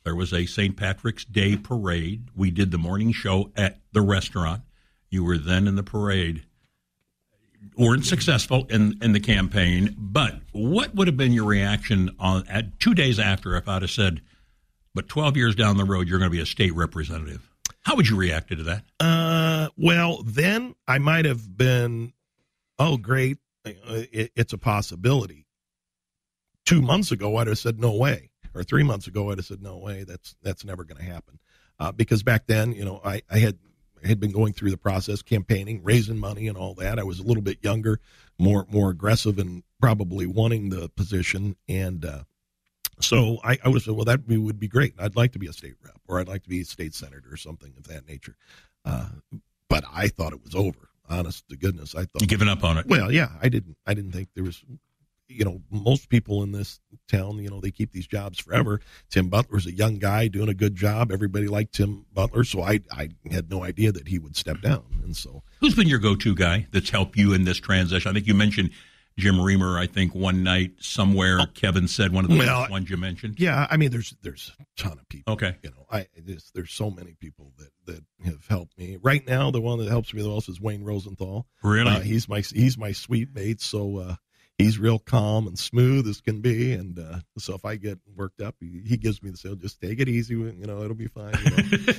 [0.06, 0.78] There was a St.
[0.78, 2.30] Patrick's Day parade.
[2.34, 4.62] We did the morning show at the restaurant.
[5.10, 6.46] You were then in the parade.
[7.78, 12.80] Weren't successful in, in the campaign, but what would have been your reaction on at
[12.80, 14.22] two days after if I'd have said,
[14.94, 17.50] but 12 years down the road, you're going to be a state representative?
[17.82, 18.84] How would you react to that?
[19.00, 22.14] Uh, well, then I might have been,
[22.78, 23.72] oh, great, uh,
[24.12, 25.46] it, it's a possibility.
[26.66, 29.62] Two months ago, I'd have said no way, or three months ago, I'd have said
[29.62, 30.04] no way.
[30.04, 31.40] That's that's never going to happen,
[31.80, 33.58] uh, because back then, you know, I, I had
[34.06, 37.00] had been going through the process, campaigning, raising money, and all that.
[37.00, 38.00] I was a little bit younger,
[38.38, 42.24] more more aggressive, and probably wanting the position, and uh,
[43.00, 44.94] so I, I was well, that would be great.
[45.00, 47.30] I'd like to be a state rep, or I'd like to be a state senator,
[47.32, 48.36] or something of that nature.
[48.86, 49.10] Uh,
[49.70, 50.90] but I thought it was over.
[51.10, 52.86] Honest to goodness, I thought You given up on it?
[52.86, 53.78] Well, yeah, I didn't.
[53.88, 54.64] I didn't think there was.
[55.30, 58.82] You know, most people in this town, you know, they keep these jobs forever.
[59.10, 61.12] Tim Butler's a young guy doing a good job.
[61.12, 64.84] Everybody liked Tim Butler, so I I had no idea that he would step down,
[65.04, 68.10] and so Who's been your go-to guy that's helped you in this transition?
[68.10, 68.72] I think you mentioned
[69.18, 69.78] Jim Reamer.
[69.78, 72.40] I think one night somewhere Kevin said one of the Oh.
[72.40, 73.40] Well, ones you mentioned.
[73.40, 75.34] Yeah, I mean, there's there's a ton of people.
[75.34, 78.98] Okay, you know, I there's, there's so many people that that have helped me.
[79.02, 81.46] Right now, the one that helps me the most is Wayne Rosenthal.
[81.64, 81.92] Really?
[81.92, 83.62] Uh, he's my he's my sweet mate.
[83.62, 84.16] So uh,
[84.60, 86.74] he's real calm and smooth as can be.
[86.74, 89.82] And uh, so if I get worked up, he, he gives me the say, just
[89.82, 90.36] take it easy.
[90.36, 91.34] You know, it'll be fine.
[91.44, 91.52] You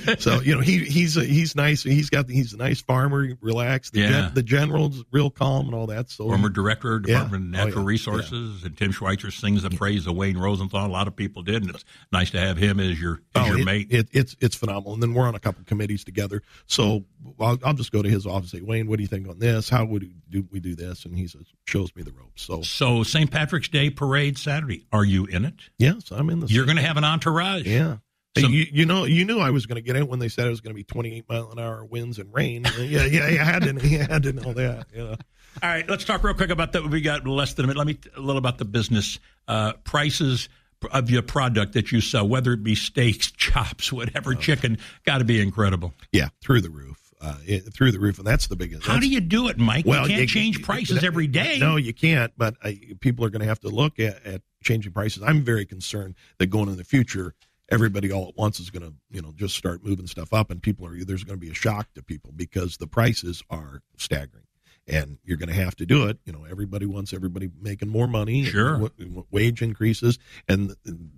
[0.05, 0.15] know?
[0.19, 1.83] so you know, he he's a, he's nice.
[1.83, 3.93] He's got he's a nice farmer, relaxed.
[3.93, 4.09] The, Yeah.
[4.11, 6.09] gen, the general's real calm and all that.
[6.09, 7.23] So Former director, Yeah.
[7.23, 7.87] Department of Oh, Natural yeah.
[7.87, 10.85] Resources, and Tim Schweitzer sings the praise of Wayne Rosenthal.
[10.85, 13.45] A lot of people did, and it's nice to have him as your as Oh,
[13.47, 13.87] your it- mate.
[13.89, 14.93] It, it's it's phenomenal.
[14.93, 16.43] And then we're on a couple committees together.
[16.67, 17.05] So
[17.39, 19.39] I'll, I'll just go to his office and say, Wayne, what do you think on
[19.39, 19.67] this?
[19.69, 21.05] How would we do, we do this?
[21.05, 22.43] And he says, shows me the ropes.
[22.51, 23.29] So So St.
[23.31, 24.85] Patrick's Day parade Saturday.
[24.91, 25.55] Are you in it?
[25.77, 26.47] yes, I'm in the.
[26.47, 27.65] You're going to have an entourage.
[27.65, 27.97] Yeah.
[28.35, 30.29] Hey, Some- you, you know, you knew I was going to get it when they
[30.29, 32.63] said it was going to be 28 mile an hour winds and rain.
[32.79, 34.87] yeah, yeah, you had to, you had to know that.
[34.95, 35.15] Yeah.
[35.61, 36.89] All right, let's talk real quick about that.
[36.89, 37.77] We got less than a minute.
[37.77, 40.47] Let me t- a little about the business uh, prices
[40.93, 44.77] of your product that you sell, whether it be steaks, chops, whatever, chicken.
[45.05, 45.93] Got to be incredible.
[46.13, 47.10] Yeah, through the roof.
[47.23, 48.87] Uh, it, through the roof, and that's the biggest.
[48.87, 49.85] How do you do it, Mike?
[49.85, 51.59] Well, you can't you- change prices every day.
[51.59, 52.33] No, you can't.
[52.35, 55.21] But uh, people are going to have to look at, at changing prices.
[55.21, 57.35] I'm very concerned that going in the future,
[57.69, 60.63] everybody all at once is going to, you know, just start moving stuff up, and
[60.63, 64.45] people are there's going to be a shock to people because the prices are staggering,
[64.87, 66.17] and you're going to have to do it.
[66.25, 68.45] You know, everybody wants everybody making more money.
[68.45, 68.79] Sure.
[68.79, 70.75] W- wage increases, and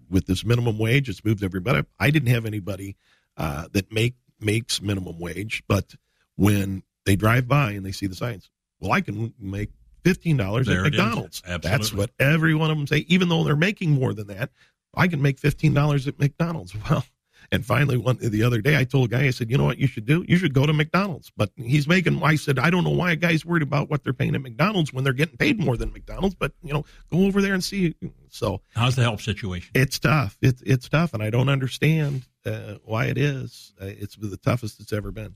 [0.09, 1.87] with this minimum wage, it's moved everybody.
[1.97, 2.97] I didn't have anybody
[3.37, 5.95] uh, that make makes minimum wage, but
[6.35, 9.69] when they drive by and they see the signs, well, I can make
[10.03, 10.99] fifteen dollars at There it is.
[10.99, 11.41] McDonald's.
[11.61, 13.05] That's what every one of them say.
[13.07, 14.49] Even though they're making more than that,
[14.95, 16.73] I can make fifteen dollars at McDonald's.
[16.89, 17.05] Well,
[17.53, 19.77] and finally, one the other day, I told a guy, I said, you know what
[19.77, 20.25] you should do?
[20.27, 21.31] You should go to McDonald's.
[21.37, 22.23] But he's making.
[22.23, 24.91] I said, I don't know why a guy's worried about what they're paying at McDonald's
[24.91, 26.33] when they're getting paid more than McDonald's.
[26.33, 27.93] But you know, go over there and see.
[28.29, 29.69] So How's the help situation?
[29.75, 30.35] it's tough.
[30.41, 33.71] It's it's tough, and I don't understand uh, why it is.
[33.79, 35.35] Uh, it's the toughest it's ever been.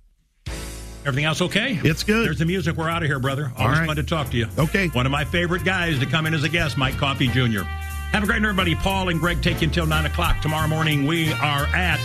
[1.05, 1.79] Everything else okay?
[1.83, 2.25] It's good.
[2.25, 2.77] There's the music.
[2.77, 3.51] We're out of here, brother.
[3.57, 3.85] Always right.
[3.85, 4.47] fun to talk to you.
[4.57, 4.87] Okay.
[4.87, 7.61] One of my favorite guys to come in as a guest, Mike Coffey Jr.
[8.11, 8.73] Have a great night, everybody.
[8.73, 10.41] Paul and Greg take you until 9 o'clock.
[10.41, 11.99] Tomorrow morning, we are at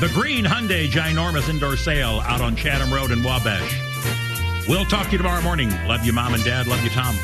[0.00, 3.78] the Green Hyundai Ginormous Indoor Sale out on Chatham Road in Wabash.
[4.68, 5.70] We'll talk to you tomorrow morning.
[5.86, 6.66] Love you, Mom and Dad.
[6.66, 7.14] Love you, Tom.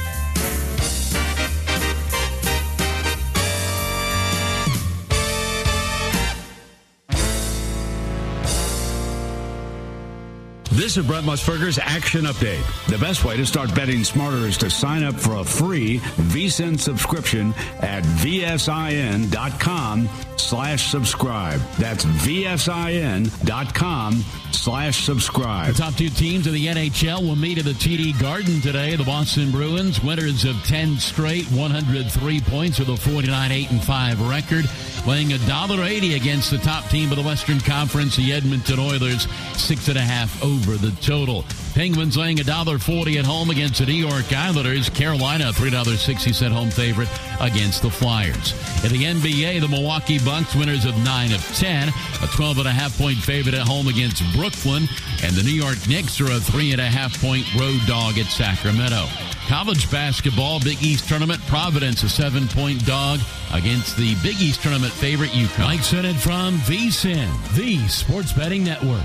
[10.78, 12.62] This is Brent Musburger's Action Update.
[12.86, 16.78] The best way to start betting smarter is to sign up for a free VSIN
[16.78, 21.60] subscription at vsin.com slash subscribe.
[21.78, 25.74] That's vsin.com slash subscribe.
[25.74, 28.96] The top two teams of the NHL will meet at the TD Garden today.
[28.96, 34.28] The Boston Bruins, winners of 10 straight, 103 points with a 49 8 and 5
[34.28, 34.64] record,
[35.02, 39.98] playing $1.80 against the top team of the Western Conference, the Edmonton Oilers, six and
[39.98, 41.44] a half over the total.
[41.74, 44.90] Penguins laying $1.40 at home against the New York Islanders.
[44.90, 47.08] Carolina, $3.60 home favorite
[47.40, 48.52] against the Flyers.
[48.84, 52.72] In the NBA, the Milwaukee Bucks, winners of 9 of 10, a 12 and a
[52.72, 54.88] half point favorite at home against Brooklyn.
[55.22, 58.26] And the New York Knicks are a three and a half point road dog at
[58.26, 59.06] Sacramento.
[59.48, 63.20] College basketball, Big East tournament, Providence, a seven point dog
[63.52, 65.64] against the Big East tournament favorite, UConn.
[65.64, 69.02] Mike Sennett from VSIN, the sports betting network.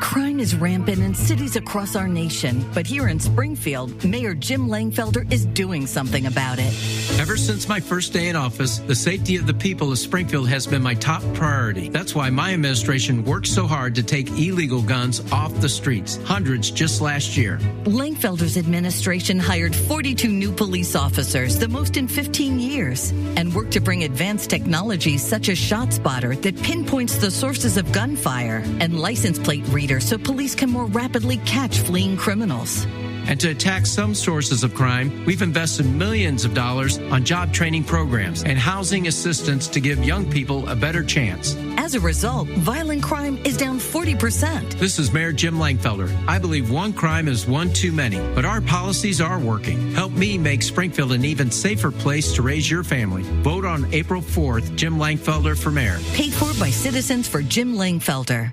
[0.00, 5.30] Crime is rampant in cities across our nation, but here in Springfield, Mayor Jim Langfelder
[5.30, 6.74] is doing something about it.
[7.20, 10.66] Ever since my first day in office, the safety of the people of Springfield has
[10.66, 11.90] been my top priority.
[11.90, 16.70] That's why my administration worked so hard to take illegal guns off the streets, hundreds
[16.70, 17.58] just last year.
[17.84, 23.80] Langfelder's administration hired 42 new police officers, the most in 15 years, and worked to
[23.80, 29.66] bring advanced technologies such as ShotSpotter that pinpoints the sources of gunfire and license plate
[29.90, 32.86] readers so police can more rapidly catch fleeing criminals.
[33.28, 37.84] And to attack some sources of crime, we've invested millions of dollars on job training
[37.84, 41.54] programs and housing assistance to give young people a better chance.
[41.76, 44.78] As a result, violent crime is down 40%.
[44.78, 46.10] This is Mayor Jim Langfelder.
[46.26, 49.92] I believe one crime is one too many, but our policies are working.
[49.92, 53.22] Help me make Springfield an even safer place to raise your family.
[53.42, 55.98] Vote on April 4th, Jim Langfelder for mayor.
[56.14, 58.52] Paid for by Citizens for Jim Langfelder.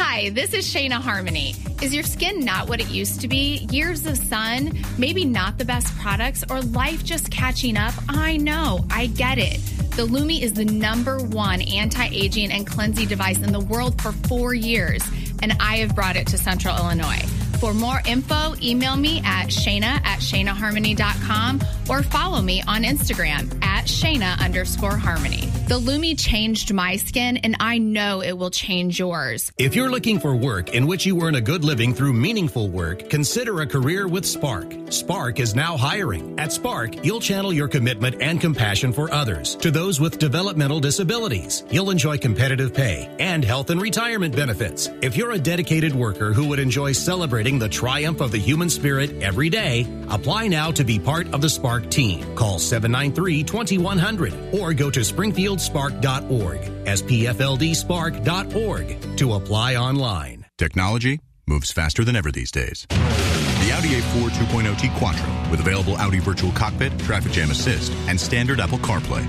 [0.00, 1.56] Hi, this is Shayna Harmony.
[1.82, 3.66] Is your skin not what it used to be?
[3.72, 7.92] Years of sun, maybe not the best products, or life just catching up?
[8.08, 9.58] I know, I get it.
[9.96, 14.12] The Lumi is the number one anti aging and cleansing device in the world for
[14.12, 15.02] four years,
[15.42, 17.24] and I have brought it to Central Illinois.
[17.60, 23.86] For more info, email me at Shayna at ShaynaHarmony.com or follow me on Instagram at
[23.86, 25.46] Shayna underscore Harmony.
[25.66, 29.50] The Lumi changed my skin, and I know it will change yours.
[29.58, 33.10] If you're looking for work in which you earn a good living through meaningful work,
[33.10, 34.72] consider a career with Spark.
[34.90, 36.38] Spark is now hiring.
[36.38, 41.64] At Spark, you'll channel your commitment and compassion for others to those with developmental disabilities.
[41.70, 44.88] You'll enjoy competitive pay and health and retirement benefits.
[45.02, 49.22] If you're a dedicated worker who would enjoy celebrating the triumph of the human spirit
[49.22, 52.34] every day, apply now to be part of the Spark team.
[52.34, 60.46] Call 793 2100 or go to springfieldspark.org, spfldspark.org to apply online.
[60.58, 62.86] Technology moves faster than ever these days.
[62.88, 68.60] The Audi A4 2.0T Quattro with available Audi Virtual Cockpit, Traffic Jam Assist, and standard
[68.60, 69.24] Apple CarPlay.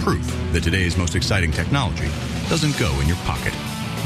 [0.00, 2.08] Proof that today's most exciting technology
[2.48, 3.52] doesn't go in your pocket.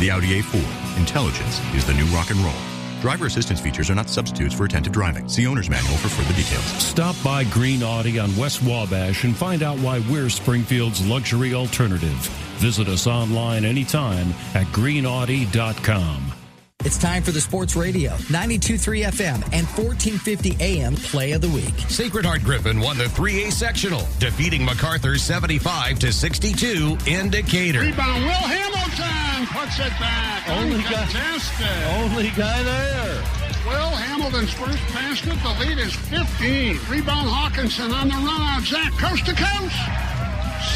[0.00, 0.98] The Audi A4.
[0.98, 2.71] Intelligence is the new rock and roll.
[3.02, 5.28] Driver assistance features are not substitutes for attentive driving.
[5.28, 6.64] See owner's manual for further details.
[6.80, 12.14] Stop by Green Audi on West Wabash and find out why we're Springfield's luxury alternative.
[12.58, 16.41] Visit us online anytime at greenaudi.com.
[16.84, 21.72] It's time for the Sports Radio, 92.3 FM and 1450 AM Play of the Week.
[21.88, 27.80] Sacred Heart Griffin won the 3A sectional, defeating MacArthur 75 to 62 in Decatur.
[27.80, 30.48] Rebound, Will Hamilton puts it back.
[30.48, 32.02] Only guy, Fantastic.
[32.02, 33.22] only guy there.
[33.66, 35.38] Will Hamilton's first basket.
[35.44, 36.78] The lead is 15.
[36.90, 38.62] Rebound Hawkinson on the run out.
[38.64, 39.76] Zach coast to coast.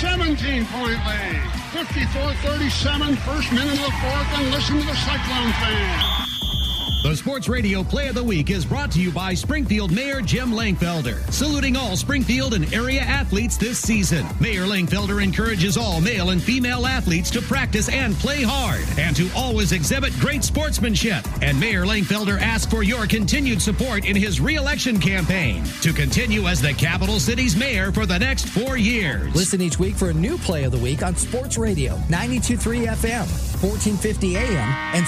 [0.01, 1.43] 17 point lead.
[1.73, 3.17] 54 37.
[3.17, 4.39] First minute of the fourth.
[4.39, 6.16] And listen to the Cyclone fan.
[7.03, 10.51] The Sports Radio Play of the Week is brought to you by Springfield Mayor Jim
[10.51, 14.27] Langfelder, saluting all Springfield and area athletes this season.
[14.41, 19.31] Mayor Langfelder encourages all male and female athletes to practice and play hard and to
[19.37, 21.25] always exhibit great sportsmanship.
[21.43, 26.61] And Mayor Langfelder asks for your continued support in his reelection campaign to continue as
[26.61, 29.33] the capital city's mayor for the next four years.
[29.33, 33.27] Listen each week for a new Play of the Week on Sports Radio, 92.3 FM,
[33.63, 35.07] 1450 AM, and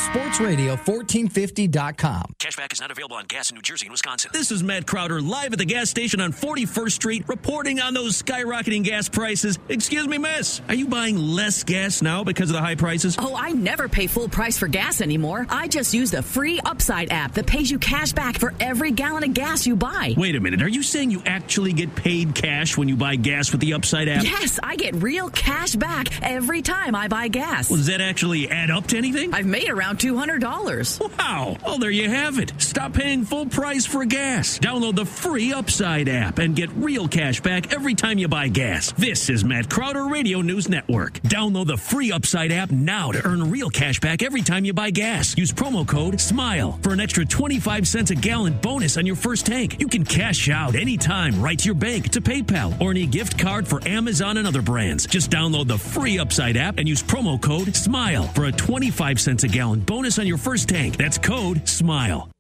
[1.93, 2.35] sportsradio1450.com.
[2.39, 4.31] Cashback is not available on gas in New Jersey and Wisconsin.
[4.33, 8.21] This is Matt Crowder live at the gas station on 41st Street reporting on those
[8.21, 9.59] skyrocketing gas prices.
[9.69, 10.61] Excuse me, miss.
[10.69, 13.17] Are you buying less gas now because of the high prices?
[13.19, 15.47] Oh, I never pay full price for gas anymore.
[15.49, 19.25] I just use the free Upside app that pays you cash back for every gallon
[19.25, 20.15] of gas you buy.
[20.17, 20.63] Wait a minute.
[20.63, 24.09] Are you saying you actually get paid cash when you buy gas with the Upside
[24.09, 24.25] app?
[24.25, 27.71] Yes, I get real cash back every time I buy gas.
[27.71, 29.33] Well, does that actually add up to anything?
[29.35, 31.19] I've made around $200.
[31.19, 31.57] Wow.
[31.69, 32.55] Well, there you have it.
[32.57, 34.59] Stop paying full price for gas.
[34.59, 38.93] Download the free Upside app and get real cash back every time you buy gas.
[38.93, 41.21] This is Matt Crowder Radio News Network.
[41.25, 44.89] Download the free Upside app now to earn real cash back every time you buy
[44.89, 45.37] gas.
[45.37, 49.45] Use promo code SMILE for an extra 25 cents a gallon bonus on your first
[49.45, 49.79] tank.
[49.79, 53.69] You can cash out anytime right to your bank, to PayPal, or any gift card
[53.69, 55.07] for Amazon and other brands.
[55.07, 59.45] Just download the free Upside app and use promo code SMILE for a 25 cents
[59.45, 60.97] a gallon bonus on your first tank.
[60.97, 62.31] That's code SMILE.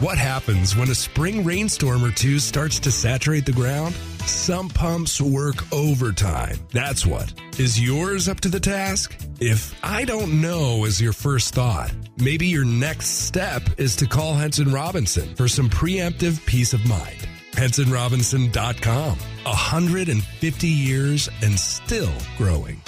[0.00, 3.96] What happens when a spring rainstorm or two starts to saturate the ground?
[4.26, 6.58] Some pumps work overtime.
[6.70, 7.32] That's what.
[7.58, 9.18] Is yours up to the task?
[9.40, 14.34] If I don't know is your first thought, maybe your next step is to call
[14.34, 17.26] Henson Robinson for some preemptive peace of mind.
[17.52, 19.18] HensonRobinson.com.
[19.42, 22.80] 150 years and still growing.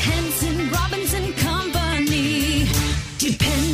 [0.00, 2.66] Henson Robinson Company.
[3.16, 3.71] Depend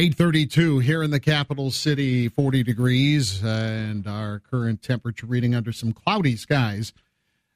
[0.00, 5.72] 832 here in the capital city 40 degrees uh, and our current temperature reading under
[5.72, 6.94] some cloudy skies.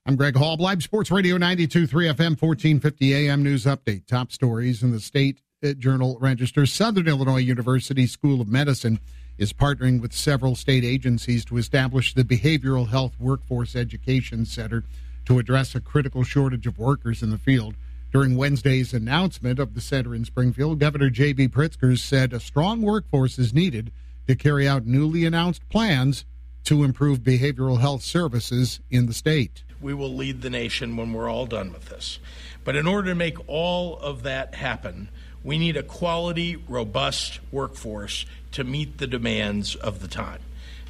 [0.05, 4.07] I'm greg hall live sports radio 92.3 fm 1450 am news update.
[4.07, 6.67] Top stories in the state uh, journal register.
[6.67, 9.01] Southern illinois university school of medicine
[9.39, 14.85] is partnering with several state agencies to establish the behavioral health workforce education center
[15.25, 17.75] to address a critical shortage of workers in the field.
[18.15, 21.49] During Wednesday's announcement of the center in Springfield, Governor J.B.
[21.49, 23.91] Pritzker said a strong workforce is needed
[24.29, 26.25] to carry out newly announced plans
[26.63, 29.65] to improve behavioral health services in the state.
[29.81, 32.21] We will lead the nation when we're all done with this.
[32.63, 35.09] But in order to make all of that happen,
[35.43, 40.41] We need a quality, robust workforce to meet the demands of the time,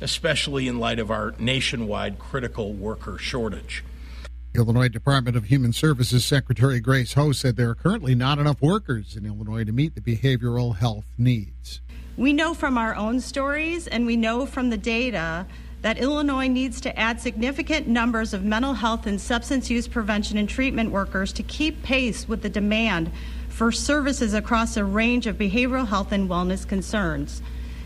[0.01, 3.83] especially in light of our nationwide critical worker shortage.
[4.57, 9.16] Illinois Department of Human Services Secretary Grace Hou said there are currently not enough workers
[9.16, 11.80] in Illinois to meet the behavioral health needs.
[12.16, 15.44] We know from our own stories and we know from the data
[15.82, 20.48] that Illinois needs to add significant numbers of mental health and substance use prevention and
[20.48, 23.11] treatment workers to keep pace with the demand
[23.48, 27.42] for services across a range of behavioral health and wellness concerns.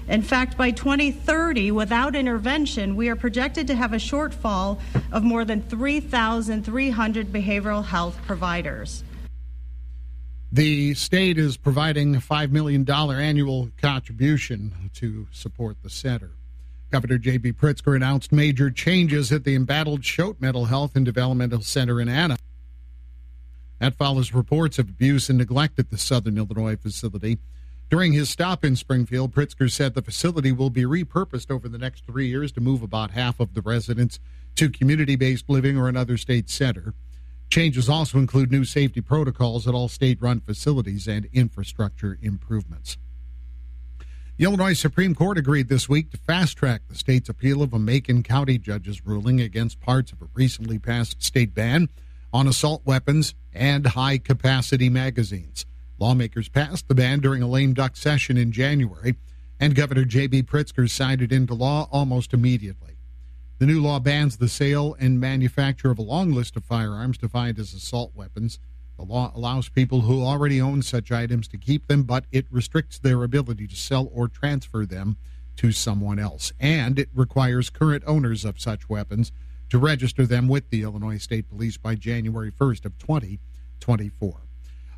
[0.08, 4.80] In fact, by 2030, without intervention, we are projected to have a shortfall
[5.12, 9.04] of more than 3,300 behavioral health providers.
[10.50, 16.30] The state is providing a $5 million annual contribution to support the center.
[16.90, 17.52] Governor J.B.
[17.52, 22.38] Pritzker announced major changes at the embattled Choate Mental Health and Developmental Center in Anna.
[23.78, 27.38] That follows reports of abuse and neglect at the Southern Illinois facility.
[27.90, 32.04] During his stop in Springfield, Pritzker said the facility will be repurposed over the next
[32.04, 34.20] three years to move about half of the residents
[34.56, 36.92] to community based living or another state center.
[37.48, 42.98] Changes also include new safety protocols at all state run facilities and infrastructure improvements.
[44.36, 47.78] The Illinois Supreme Court agreed this week to fast track the state's appeal of a
[47.78, 51.88] Macon County judge's ruling against parts of a recently passed state ban
[52.34, 55.64] on assault weapons and high capacity magazines.
[55.98, 59.16] Lawmakers passed the ban during a lame duck session in January,
[59.58, 60.44] and Governor J.B.
[60.44, 62.98] Pritzker signed it into law almost immediately.
[63.58, 67.58] The new law bans the sale and manufacture of a long list of firearms defined
[67.58, 68.60] as assault weapons.
[68.96, 73.00] The law allows people who already own such items to keep them, but it restricts
[73.00, 75.16] their ability to sell or transfer them
[75.56, 76.52] to someone else.
[76.60, 79.32] And it requires current owners of such weapons
[79.70, 84.47] to register them with the Illinois State Police by January 1st of 2024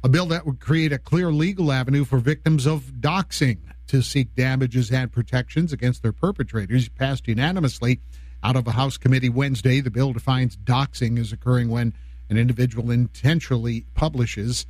[0.02, 4.34] a bill that would create a clear legal avenue for victims of doxing to seek
[4.34, 8.00] damages and protections against their perpetrators passed unanimously
[8.42, 9.80] out of a House committee Wednesday.
[9.80, 11.92] The bill defines doxing as occurring when
[12.30, 14.66] an individual intentionally publishes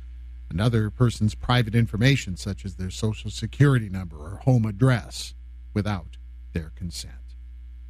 [0.49, 5.33] another person's private information, such as their social security number or home address,
[5.73, 6.17] without
[6.51, 7.13] their consent.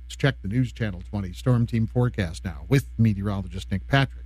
[0.05, 4.20] Let's check the News Channel 20 Storm Team forecast now with meteorologist Nick Patrick.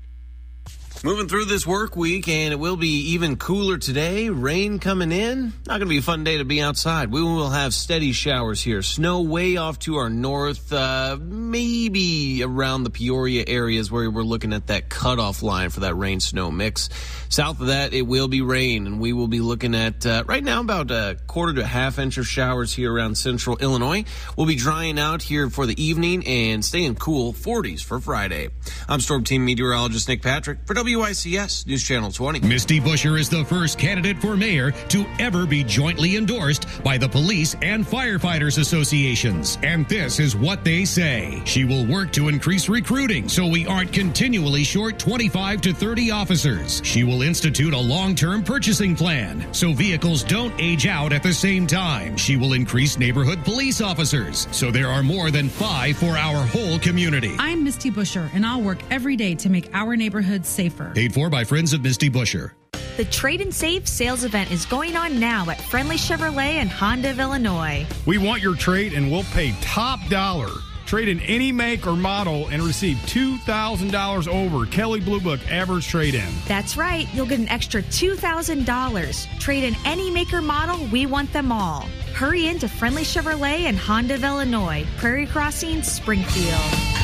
[1.05, 4.29] Moving through this work week, and it will be even cooler today.
[4.29, 5.53] Rain coming in.
[5.67, 7.11] Not going to be a fun day to be outside.
[7.11, 8.81] We will have steady showers here.
[8.81, 14.51] Snow way off to our north, uh, maybe around the Peoria areas where we're looking
[14.51, 16.89] at that cutoff line for that rain snow mix.
[17.29, 20.43] South of that, it will be rain, and we will be looking at uh, right
[20.43, 24.05] now about a quarter to a half inch of showers here around central Illinois.
[24.35, 28.49] We'll be drying out here for the evening and staying cool 40s for Friday.
[28.89, 32.41] I'm Storm Team Meteorologist Nick Patrick for WICS News Channel 20.
[32.41, 37.07] Misty Buscher is the first candidate for mayor to ever be jointly endorsed by the
[37.07, 39.57] Police and Firefighters Associations.
[39.63, 41.41] And this is what they say.
[41.45, 46.81] She will work to increase recruiting so we aren't continually short 25 to 30 officers.
[46.83, 51.33] She will institute a long term purchasing plan so vehicles don't age out at the
[51.33, 52.17] same time.
[52.17, 56.79] She will increase neighborhood police officers so there are more than five for our whole
[56.79, 57.35] community.
[57.39, 60.91] I'm Misty Buscher, and I'll work every day to make our neighborhoods safer.
[60.93, 62.51] Paid for by Friends of Misty Buscher.
[62.97, 67.11] The Trade and Save sales event is going on now at Friendly Chevrolet and Honda
[67.11, 67.85] of Illinois.
[68.05, 70.49] We want your trade and we'll pay top dollar.
[70.85, 76.15] Trade in any make or model and receive $2,000 over Kelley Blue Book average trade
[76.15, 76.33] in.
[76.47, 79.39] That's right, you'll get an extra $2,000.
[79.39, 81.81] Trade in any make or model, we want them all.
[82.13, 86.94] Hurry in to Friendly Chevrolet and Honda of Illinois, Prairie Crossing, Springfield.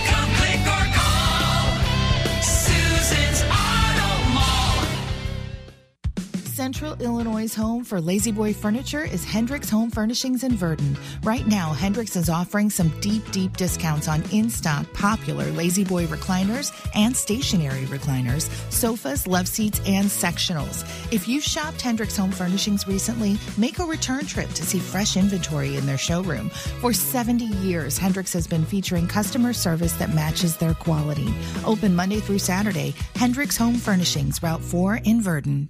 [6.71, 10.97] Central Illinois' home for La-Z-Boy Furniture is Hendricks Home Furnishings in Virden.
[11.21, 16.71] Right now, Hendricks is offering some deep, deep discounts on in stock popular La-Z-Boy recliners
[16.95, 20.85] and stationary recliners, sofas, love seats, and sectionals.
[21.11, 25.75] If you've shopped Hendricks Home Furnishings recently, make a return trip to see fresh inventory
[25.75, 26.49] in their showroom.
[26.79, 31.33] For 70 years, Hendricks has been featuring customer service that matches their quality.
[31.65, 35.67] Open Monday through Saturday, Hendricks Home Furnishings, Route 4 in Virden.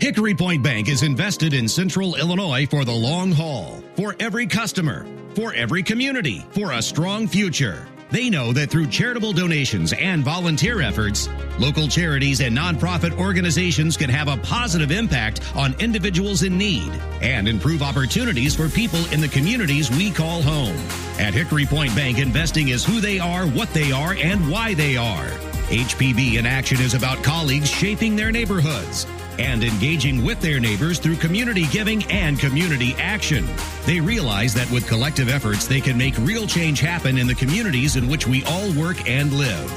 [0.00, 5.06] Hickory Point Bank is invested in Central Illinois for the long haul, for every customer,
[5.34, 7.86] for every community, for a strong future.
[8.10, 11.28] They know that through charitable donations and volunteer efforts,
[11.58, 16.92] local charities and nonprofit organizations can have a positive impact on individuals in need
[17.22, 20.76] and improve opportunities for people in the communities we call home.
[21.18, 24.96] At Hickory Point Bank, investing is who they are, what they are, and why they
[24.96, 25.28] are.
[25.68, 29.06] HPB in Action is about colleagues shaping their neighborhoods
[29.38, 33.44] and engaging with their neighbors through community giving and community action.
[33.86, 37.96] They realize that with collective efforts, they can make real change happen in the communities
[37.96, 39.72] in which we all work and live.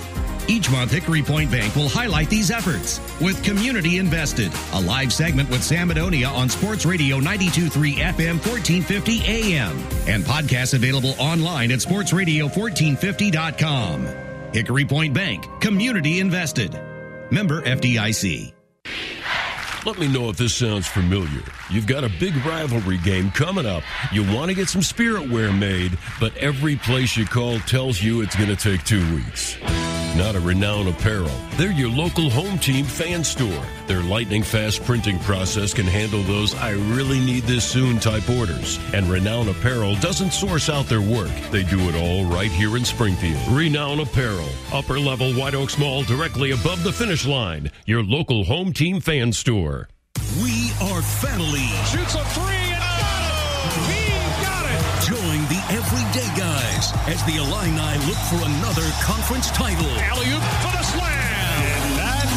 [0.49, 5.49] Each month, Hickory Point Bank will highlight these efforts with Community Invested, a live segment
[5.49, 9.77] with Sam Madonia on Sports Radio 923 FM 1450 AM,
[10.07, 14.26] and podcasts available online at sportsradio1450.com.
[14.53, 16.73] Hickory Point Bank, Community Invested.
[17.31, 18.53] Member FDIC.
[19.85, 21.43] Let me know if this sounds familiar.
[21.69, 23.83] You've got a big rivalry game coming up.
[24.11, 28.21] You want to get some spirit wear made, but every place you call tells you
[28.21, 29.57] it's going to take two weeks.
[30.17, 31.29] Not a Renown Apparel.
[31.57, 33.63] They're your local home team fan store.
[33.85, 38.79] Their lightning fast printing process can handle those I really need this soon type orders.
[38.95, 41.29] And Renown Apparel doesn't source out their work.
[41.51, 43.47] They do it all right here in Springfield.
[43.49, 47.69] Renown Apparel, upper level White Oaks Mall directly above the finish line.
[47.85, 49.87] Your local home team fan store.
[50.41, 51.67] We are family.
[51.85, 52.66] Shoots a three
[55.69, 59.89] everyday guys as the Illini look for another conference title.
[59.99, 61.11] Alley-oop for the slam.
[61.11, 62.35] And that's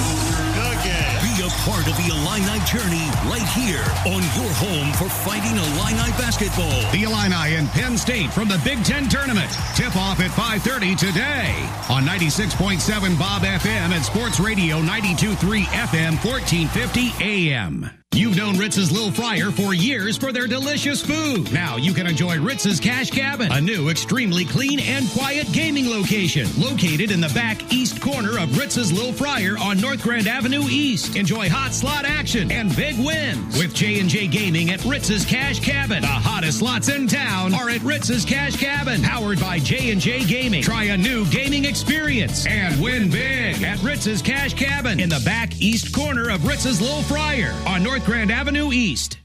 [0.59, 1.19] the game.
[1.23, 6.11] Be a part of the Illini journey right here on your home for fighting Illini
[6.19, 6.83] basketball.
[6.91, 9.51] The Illini and Penn State from the Big Ten tournament.
[9.77, 11.55] Tip off at 5:30 today
[11.89, 18.00] on 96.7 Bob FM and Sports Radio 92.3 FM 1450 AM.
[18.17, 21.53] You've known Ritz's Little Fryer for years for their delicious food.
[21.53, 26.49] Now you can enjoy Ritz's Cash Cabin, a new, extremely clean and quiet gaming location
[26.59, 31.15] located in the back east corner of Ritz's Little Fryer on North Grand Avenue East.
[31.15, 36.01] Enjoy hot slot action and big wins with J&J Gaming at Ritz's Cash Cabin.
[36.01, 40.65] The hottest slots in town are at Ritz's Cash Cabin, powered by J&J Gaming.
[40.65, 45.61] Try a new gaming experience and win big at Ritz's Cash Cabin in the back
[45.61, 49.19] east corner of Ritz's Little Fryer on North Grand Avenue East.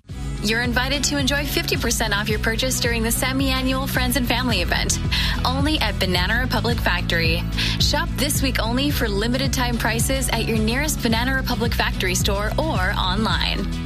[0.43, 4.61] You're invited to enjoy 50% off your purchase during the semi annual Friends and Family
[4.61, 4.99] event,
[5.45, 7.41] only at Banana Republic Factory.
[7.79, 12.51] Shop this week only for limited time prices at your nearest Banana Republic Factory store
[12.59, 13.84] or online.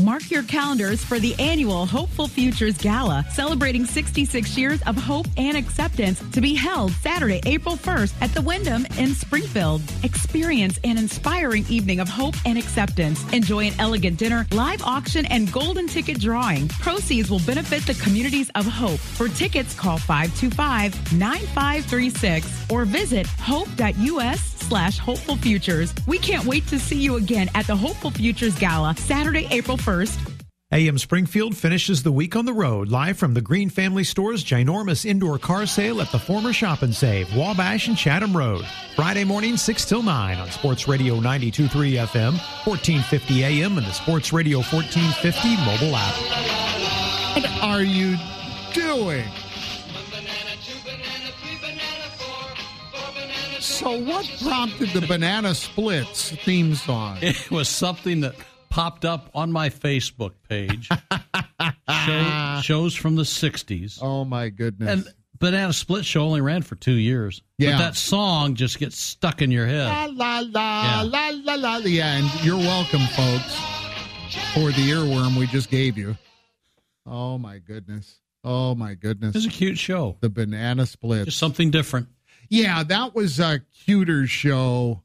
[0.00, 5.56] Mark your calendars for the annual Hopeful Futures Gala, celebrating 66 years of hope and
[5.56, 9.80] acceptance to be held Saturday, April 1st at the Wyndham in Springfield.
[10.02, 13.22] Experience an inspiring evening of hope and acceptance.
[13.32, 16.66] Enjoy an elegant dinner, live auction, and golden ticket drawing.
[16.68, 18.98] Proceeds will benefit the communities of hope.
[18.98, 25.94] For tickets, call 525-9536 or visit hope.us slash hopeful futures.
[26.06, 30.32] We can't wait to see you again at the Hopeful Futures Gala, Saturday, April 1st.
[30.72, 35.04] AM Springfield finishes the week on the road live from the Green Family Store's ginormous
[35.04, 38.64] indoor car sale at the former Shop and Save, Wabash and Chatham Road.
[38.96, 41.68] Friday morning, 6 till 9 on Sports Radio 92.3
[42.08, 42.32] FM,
[42.66, 47.36] 1450 AM, and the Sports Radio 1450 mobile app.
[47.36, 48.16] What are you
[48.72, 49.24] doing?
[53.74, 57.18] So, what prompted the Banana Splits theme song?
[57.20, 58.34] It was something that
[58.70, 60.88] popped up on my Facebook page.
[62.06, 63.98] Show, shows from the 60s.
[64.00, 64.88] Oh, my goodness.
[64.90, 67.42] And Banana Split Show only ran for two years.
[67.58, 67.72] Yeah.
[67.72, 69.86] But that song just gets stuck in your head.
[69.88, 71.02] La la la Yeah.
[71.02, 71.76] la la la.
[71.78, 73.54] Yeah, and you're welcome, folks,
[74.54, 76.16] for the earworm we just gave you.
[77.06, 78.20] Oh my goodness.
[78.44, 79.34] Oh my goodness.
[79.34, 80.16] It's a cute show.
[80.20, 81.24] The banana splits.
[81.26, 82.08] Just something different.
[82.48, 85.02] Yeah, that was a cuter show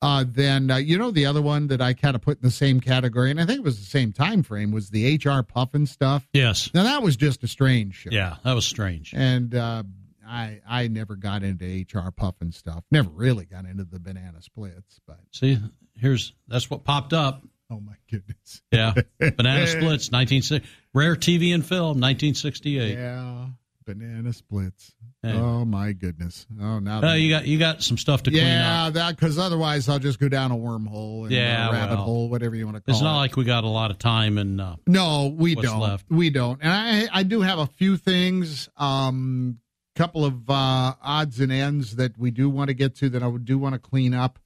[0.00, 2.50] uh, than uh, you know the other one that I kind of put in the
[2.50, 6.22] same category, and I think it was the same time frame was the HR Pufnstuf.
[6.32, 6.70] Yes.
[6.74, 8.10] Now that was just a strange show.
[8.12, 9.12] Yeah, that was strange.
[9.16, 9.82] And uh,
[10.26, 12.82] I I never got into HR Pufnstuf.
[12.90, 15.58] Never really got into the banana splits, but See,
[15.96, 17.42] here's that's what popped up.
[17.70, 18.62] oh my goodness.
[18.70, 18.94] Yeah.
[19.18, 20.66] Banana Splits, 1960.
[20.94, 22.96] Rare TV and film, 1968.
[22.96, 23.46] Yeah,
[23.84, 24.94] banana splits.
[25.24, 26.46] Oh my goodness.
[26.60, 27.02] Oh now.
[27.02, 28.92] Uh, you got you got some stuff to clean yeah, up.
[28.94, 32.28] that because otherwise I'll just go down a wormhole and Yeah, a rabbit well, hole,
[32.28, 33.02] whatever you want to call It's it.
[33.02, 35.80] It's not like we got a lot of time and uh, No, we don't.
[35.80, 36.04] left.
[36.08, 36.60] We don't.
[36.62, 39.58] And I I do have a few things, um
[39.96, 43.26] couple of uh odds and ends that we do want to get to that I
[43.26, 44.38] would do want to clean up.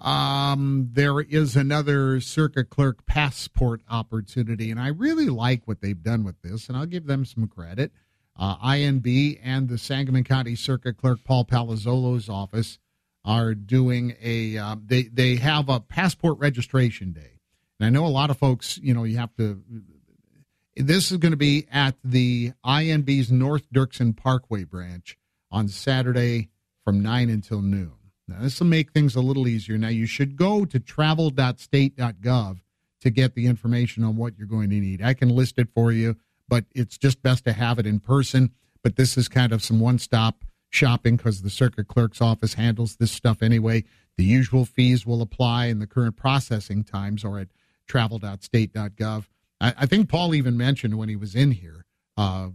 [0.00, 6.22] Um there is another circuit clerk passport opportunity and I really like what they've done
[6.22, 7.90] with this and I'll give them some credit.
[8.38, 12.78] Uh, INB and the Sangamon County Circuit Clerk Paul Palazzolo's office
[13.24, 17.40] are doing a uh, they they have a passport registration day.
[17.80, 19.62] And I know a lot of folks, you know, you have to
[20.76, 25.18] this is going to be at the INB's North Dirksen Parkway branch
[25.50, 26.50] on Saturday
[26.84, 27.94] from 9 until noon.
[28.28, 29.78] Now, this will make things a little easier.
[29.78, 32.60] Now, you should go to travel.state.gov
[33.00, 35.02] to get the information on what you're going to need.
[35.02, 36.16] I can list it for you,
[36.48, 38.50] but it's just best to have it in person.
[38.82, 42.96] But this is kind of some one stop shopping because the circuit clerk's office handles
[42.96, 43.84] this stuff anyway.
[44.16, 47.48] The usual fees will apply, and the current processing times are at
[47.86, 49.26] travel.state.gov.
[49.60, 51.84] I, I think Paul even mentioned when he was in here,
[52.16, 52.48] uh,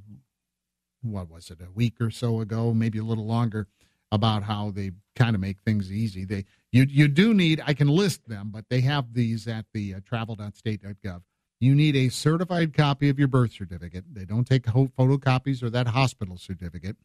[1.02, 3.68] what was it, a week or so ago, maybe a little longer,
[4.12, 6.26] about how they kind of make things easy.
[6.26, 9.96] They you you do need I can list them, but they have these at the
[9.96, 11.22] uh, travel.state.gov.
[11.62, 14.04] You need a certified copy of your birth certificate.
[14.12, 16.98] They don't take photocopies or that hospital certificate.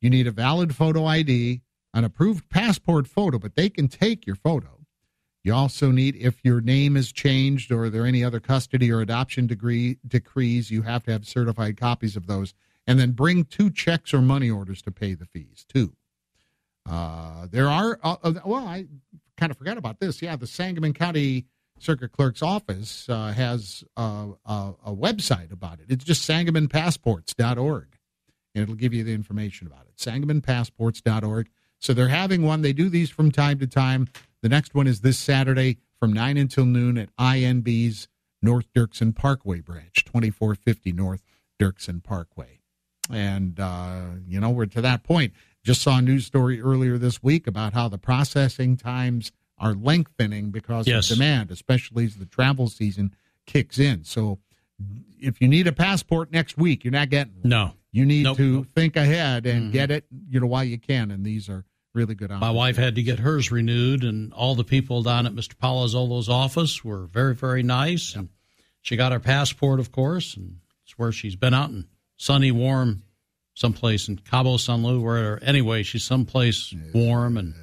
[0.00, 1.60] You need a valid photo ID,
[1.92, 4.78] an approved passport photo, but they can take your photo.
[5.44, 9.02] You also need, if your name is changed or there are any other custody or
[9.02, 12.54] adoption degree decrees, you have to have certified copies of those.
[12.86, 15.92] And then bring two checks or money orders to pay the fees, too.
[16.88, 18.86] Uh, there are, uh, uh, well, I
[19.36, 20.22] kind of forgot about this.
[20.22, 21.44] Yeah, the Sangamon County
[21.82, 25.86] Circuit Clerk's Office uh, has a, a, a, website about it.
[25.88, 27.86] It's just sangamonpassports.org,
[28.54, 29.96] and it'll give you the information about it.
[29.96, 31.48] sangamonpassports.org.
[31.80, 32.62] So they're having one.
[32.62, 34.08] They do these from time to time.
[34.42, 38.08] The next one is this Saturday from 9 until noon at INB's
[38.42, 41.22] North Dirksen Parkway branch, 2450 North
[41.60, 42.60] Dirksen Parkway.
[43.10, 45.32] And, uh, you know, we're to that point.
[45.64, 50.50] Just saw a news story earlier this week about how the processing times are lengthening
[50.50, 51.10] because yes.
[51.10, 53.14] of demand, especially as the travel season
[53.46, 54.04] kicks in.
[54.04, 54.38] So
[55.18, 57.48] if you need a passport next week, you're not getting one.
[57.48, 57.72] No.
[57.90, 58.66] You need nope, to nope.
[58.74, 59.72] think ahead and mm-hmm.
[59.72, 61.10] get it, you know, while you can.
[61.10, 62.30] And these are really good.
[62.30, 65.54] My wife had to get hers renewed, and all the people down at Mr.
[65.54, 68.14] Palazzolo's office were very, very nice.
[68.14, 68.28] And
[68.82, 71.86] she got her passport, of course, and it's where she's been out in
[72.16, 73.02] sunny, warm
[73.54, 77.54] someplace in Cabo San Lu, where anyway, she's someplace warm and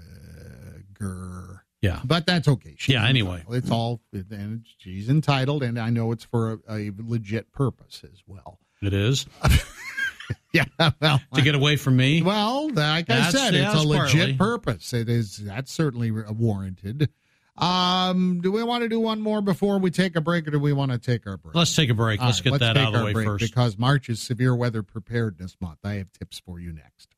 [0.94, 1.45] grr.
[1.82, 2.76] Yeah, but that's okay.
[2.78, 3.08] She's yeah.
[3.08, 3.56] Anyway, entitled.
[3.56, 8.24] it's all and she's entitled, and I know it's for a, a legit purpose as
[8.26, 8.60] well.
[8.82, 9.26] It is.
[10.54, 10.66] yeah,
[11.00, 12.22] well, to get away from me.
[12.22, 14.34] Well, like I said, it's a legit partly.
[14.34, 14.94] purpose.
[14.94, 15.38] It is.
[15.38, 17.10] That's certainly warranted.
[17.58, 20.60] Um, do we want to do one more before we take a break, or do
[20.60, 21.56] we want to take our break?
[21.56, 22.22] Let's take a break.
[22.22, 23.46] Let's right, get let's that out of the way first.
[23.46, 25.80] Because March is Severe Weather Preparedness Month.
[25.84, 27.15] I have tips for you next.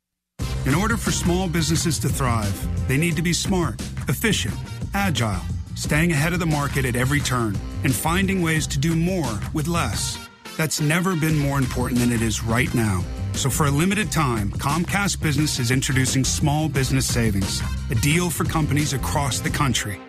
[0.67, 4.53] In order for small businesses to thrive, they need to be smart, efficient,
[4.93, 5.39] agile,
[5.75, 9.69] staying ahead of the market at every turn, and finding ways to do more with
[9.69, 10.19] less.
[10.57, 13.01] That's never been more important than it is right now.
[13.31, 18.43] So, for a limited time, Comcast Business is introducing Small Business Savings, a deal for
[18.43, 20.01] companies across the country.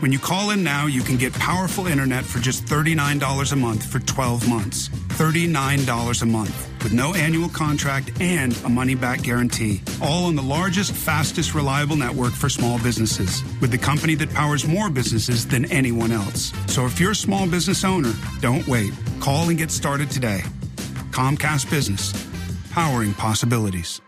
[0.00, 3.84] When you call in now, you can get powerful internet for just $39 a month
[3.84, 4.88] for 12 months.
[4.88, 9.82] $39 a month with no annual contract and a money back guarantee.
[10.00, 14.66] All on the largest, fastest, reliable network for small businesses with the company that powers
[14.66, 16.50] more businesses than anyone else.
[16.66, 18.94] So if you're a small business owner, don't wait.
[19.20, 20.40] Call and get started today.
[21.10, 22.14] Comcast Business,
[22.70, 24.00] powering possibilities.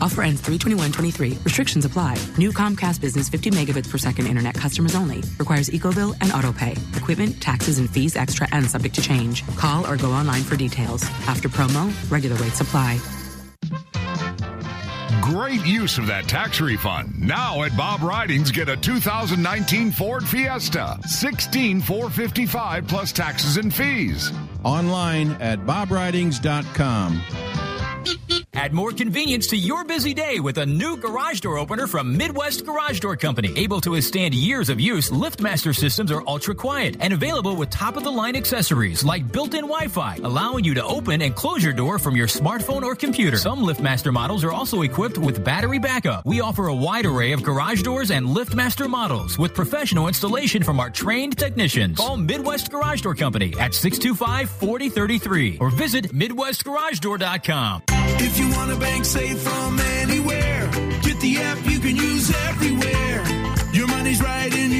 [0.00, 1.44] Offer ends 321.23.
[1.44, 2.16] Restrictions apply.
[2.38, 5.22] New Comcast Business 50 megabits per second internet customers only.
[5.38, 6.96] Requires EcoBill and AutoPay.
[6.96, 9.46] Equipment, taxes, and fees extra and subject to change.
[9.56, 11.02] Call or go online for details.
[11.26, 13.00] After promo, regular rates apply.
[15.26, 17.20] Great use of that tax refund.
[17.20, 21.00] Now at Bob Ridings, get a 2019 Ford Fiesta.
[21.04, 24.30] 16455 plus taxes and fees.
[24.62, 27.65] Online at bobridings.com.
[28.56, 32.64] Add more convenience to your busy day with a new garage door opener from Midwest
[32.64, 33.52] Garage Door Company.
[33.54, 37.98] Able to withstand years of use, LiftMaster systems are ultra quiet and available with top
[37.98, 41.62] of the line accessories like built in Wi Fi, allowing you to open and close
[41.62, 43.36] your door from your smartphone or computer.
[43.36, 46.24] Some LiftMaster models are also equipped with battery backup.
[46.24, 50.80] We offer a wide array of garage doors and LiftMaster models with professional installation from
[50.80, 51.98] our trained technicians.
[51.98, 57.95] Call Midwest Garage Door Company at 625 4033 or visit MidwestGarageDoor.com.
[58.18, 60.68] If you want to bank safe from anywhere,
[61.02, 63.22] get the app you can use everywhere.
[63.72, 64.75] Your money's right in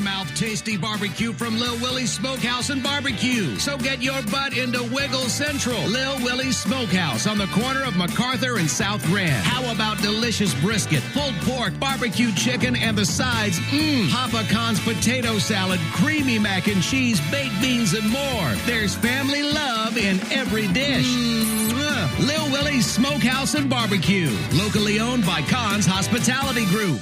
[0.00, 3.56] your mouth tasty barbecue from Lil Willie's Smokehouse and Barbecue.
[3.56, 5.80] So get your butt into Wiggle Central.
[5.82, 9.44] Lil Willie's Smokehouse on the corner of MacArthur and South Grand.
[9.44, 13.58] How about delicious brisket, pulled pork, barbecue chicken, and the sides?
[13.58, 18.48] Mmm, Papa Khan's potato salad, creamy mac and cheese, baked beans, and more.
[18.66, 21.06] There's family love in every dish.
[21.06, 22.26] Mwah.
[22.26, 24.30] Lil Willie's Smokehouse and Barbecue.
[24.54, 27.00] Locally owned by Khan's Hospitality Group.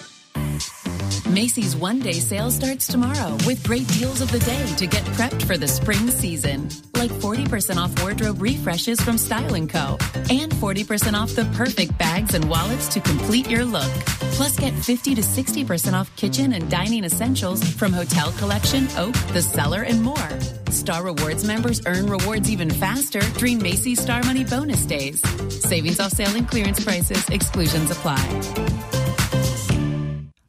[1.38, 5.44] Macy's one day sale starts tomorrow with great deals of the day to get prepped
[5.44, 6.68] for the spring season.
[6.96, 9.96] Like 40% off wardrobe refreshes from Style & Co.
[10.30, 13.92] And 40% off the perfect bags and wallets to complete your look.
[14.34, 19.42] Plus get 50 to 60% off kitchen and dining essentials from Hotel Collection, Oak, The
[19.42, 20.40] Cellar, and more.
[20.70, 25.22] Star Rewards members earn rewards even faster during Macy's Star Money bonus days.
[25.62, 27.28] Savings off sale and clearance prices.
[27.28, 28.18] Exclusions apply.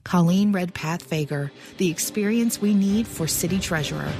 [0.10, 4.12] Colleen Redpath Fager, the experience we need for city treasurer.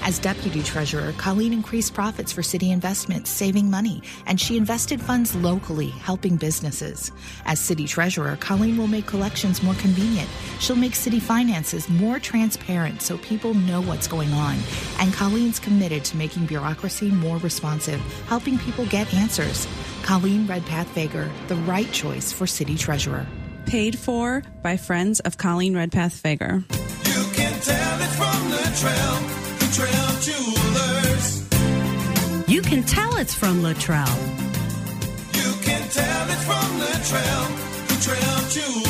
[0.00, 5.36] As deputy treasurer, Colleen increased profits for city investments, saving money, and she invested funds
[5.36, 7.12] locally, helping businesses.
[7.44, 10.30] As city treasurer, Colleen will make collections more convenient.
[10.60, 14.56] She'll make city finances more transparent so people know what's going on.
[14.98, 19.68] And Colleen's committed to making bureaucracy more responsive, helping people get answers.
[20.04, 23.26] Colleen Redpath Fager, the right choice for city treasurer.
[23.66, 26.62] Paid for by friends of Colleen Redpath Fager.
[27.06, 29.14] You can tell it from the trail,
[29.58, 31.44] the trail jewelers.
[32.48, 34.16] You can tell it's from Latrell.
[35.34, 37.48] You can tell it from the trail,
[37.88, 38.83] the trail jewelers.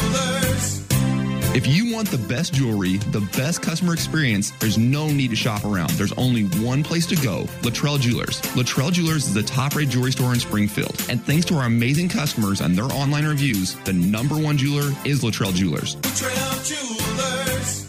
[1.55, 5.65] If you want the best jewelry, the best customer experience, there's no need to shop
[5.65, 5.91] around.
[5.91, 8.41] There's only one place to go Latrell Jewelers.
[8.57, 11.01] Latrell Jewelers is the top rated jewelry store in Springfield.
[11.09, 15.23] And thanks to our amazing customers and their online reviews, the number one jeweler is
[15.23, 15.95] Latrell Jewelers.
[16.17, 17.87] Trail jewelers.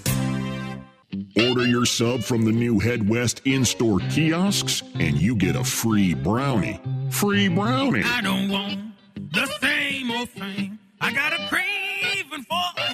[1.50, 5.64] Order your sub from the new Head West in store kiosks, and you get a
[5.64, 6.80] free brownie.
[7.10, 8.04] Free brownie.
[8.06, 8.80] I don't want
[9.16, 10.78] the same old thing.
[11.02, 12.85] I got a craving for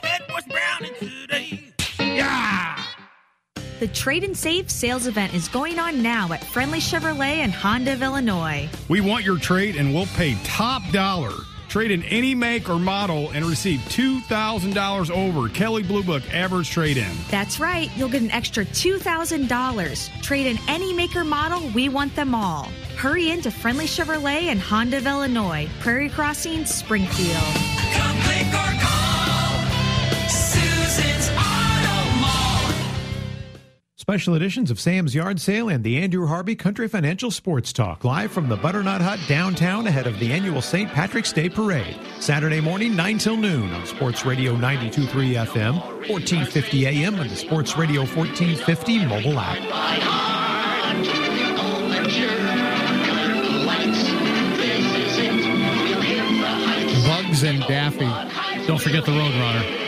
[3.81, 7.93] The Trade and Save sales event is going on now at Friendly Chevrolet and Honda
[7.93, 8.69] of Illinois.
[8.89, 11.33] We want your trade and we'll pay top dollar.
[11.67, 16.97] Trade in any make or model and receive $2,000 over Kelley Blue Book average trade
[16.97, 17.11] in.
[17.31, 20.21] That's right, you'll get an extra $2,000.
[20.21, 22.65] Trade in any maker model, we want them all.
[22.97, 27.70] Hurry into Friendly Chevrolet and Honda of Illinois, Prairie Crossing, Springfield.
[34.01, 38.31] Special editions of Sam's Yard Sale and the Andrew Harvey Country Financial Sports Talk live
[38.31, 40.89] from the Butternut Hut downtown ahead of the annual St.
[40.89, 41.95] Patrick's Day Parade.
[42.19, 45.75] Saturday morning, 9 till noon on Sports Radio 92.3 FM,
[46.09, 49.59] 1450 AM, and the Sports Radio 1450 mobile app.
[57.05, 58.65] Bugs and Daffy.
[58.65, 59.80] Don't forget the Roadrunner.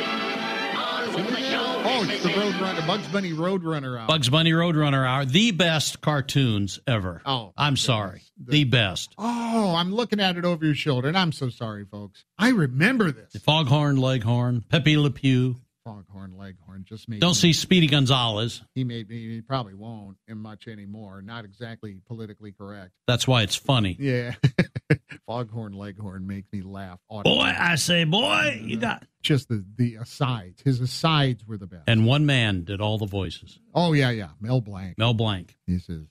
[1.85, 4.07] Oh, it's the Roadrunner, Bugs Bunny Roadrunner out.
[4.07, 7.21] Bugs Bunny Roadrunner Hour, the best cartoons ever.
[7.25, 8.21] Oh, I'm sorry.
[8.41, 9.13] The best.
[9.17, 12.23] Oh, I'm looking at it over your shoulder, and I'm so sorry, folks.
[12.37, 13.35] I remember this.
[13.43, 15.57] Foghorn Leghorn, Pepe Le Pew.
[15.85, 17.19] Foghorn Leghorn just me.
[17.19, 18.61] Don't see Speedy Gonzalez.
[18.73, 19.03] He me.
[19.07, 21.21] He probably won't in much anymore.
[21.21, 22.91] Not exactly politically correct.
[23.07, 23.97] That's why it's funny.
[23.99, 24.35] Yeah,
[25.27, 26.99] Foghorn Leghorn makes me laugh.
[27.09, 29.03] Boy, I say, boy, you got.
[29.21, 30.61] just the the asides.
[30.63, 31.83] His asides were the best.
[31.87, 33.59] And one man did all the voices.
[33.73, 34.29] Oh yeah, yeah.
[34.39, 34.97] Mel Blanc.
[34.97, 35.55] Mel Blanc.
[35.67, 36.03] He says,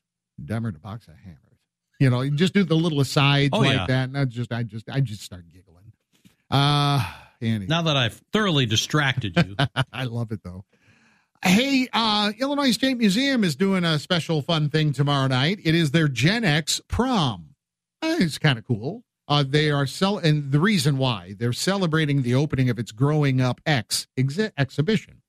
[0.45, 1.39] "Dumber to box of hammers."
[2.01, 3.87] You know, you just do the little asides Oh, like yeah.
[3.87, 5.93] that, and I just, I just, I just start giggling.
[6.51, 7.03] Uh
[7.43, 9.57] Now that I've thoroughly distracted you,
[9.93, 10.65] I love it though.
[11.45, 15.59] Hey, uh, Illinois State Museum is doing a special fun thing tomorrow night.
[15.65, 17.51] It is their Gen X prom.
[18.01, 19.03] It's kind of cool.
[19.27, 23.41] Uh, they are cel- and the reason why they're celebrating the opening of its Growing
[23.41, 25.23] Up X exhi- exhibition.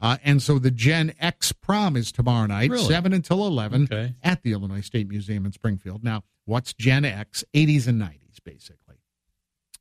[0.00, 2.84] Uh, and so the Gen X prom is tomorrow night, Really?
[2.86, 4.14] 7 until 11 Okay.
[4.22, 6.02] at the Illinois State Museum in Springfield.
[6.02, 7.44] Now, what's Gen X?
[7.54, 8.96] 80s and 90s, basically.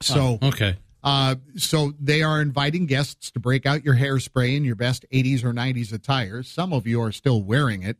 [0.01, 0.77] So, Oh, okay.
[1.03, 5.43] Uh, so they are inviting guests to break out your hairspray in your best 80s
[5.43, 6.43] or 90s attire.
[6.43, 7.97] Some of you are still wearing it,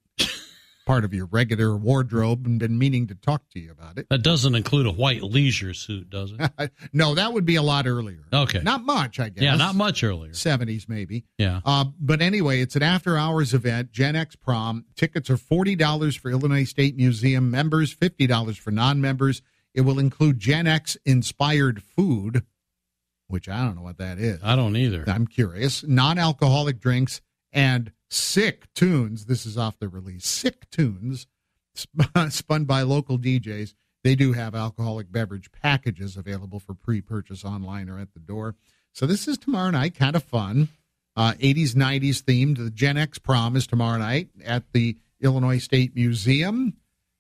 [0.86, 4.08] part of your regular wardrobe, and been meaning to talk to you about it.
[4.10, 6.72] That doesn't include a white leisure suit, does it?
[6.93, 8.24] no, that would be a lot earlier.
[8.34, 8.60] Okay.
[8.62, 9.43] Not much, I guess.
[9.43, 10.34] Yeah, not much earlier.
[10.34, 11.26] 70s, maybe.
[11.38, 11.62] Yeah.
[11.64, 14.86] Uh, but anyway, it's an after hours event, Gen X prom.
[14.95, 19.41] Tickets are $40 for Illinois State Museum members, $50 for non members.
[19.74, 22.43] It will include Gen X inspired food,
[23.30, 24.40] which I don't know what that is.
[24.44, 25.06] I don't either.
[25.08, 25.84] I'm curious.
[25.84, 27.22] Non alcoholic drinks
[27.54, 29.26] and Sick Tunes.
[29.26, 30.26] This is off the release.
[30.26, 31.28] Sick Tunes,
[32.30, 33.74] spun by local DJs.
[34.04, 38.56] They do have alcoholic beverage packages available for pre purchase online or at the door.
[38.94, 40.70] So this is tomorrow night, kind of fun.
[41.16, 42.58] Uh, 80s, 90s themed.
[42.58, 46.78] The Gen X prom is tomorrow night at the Illinois State Museum.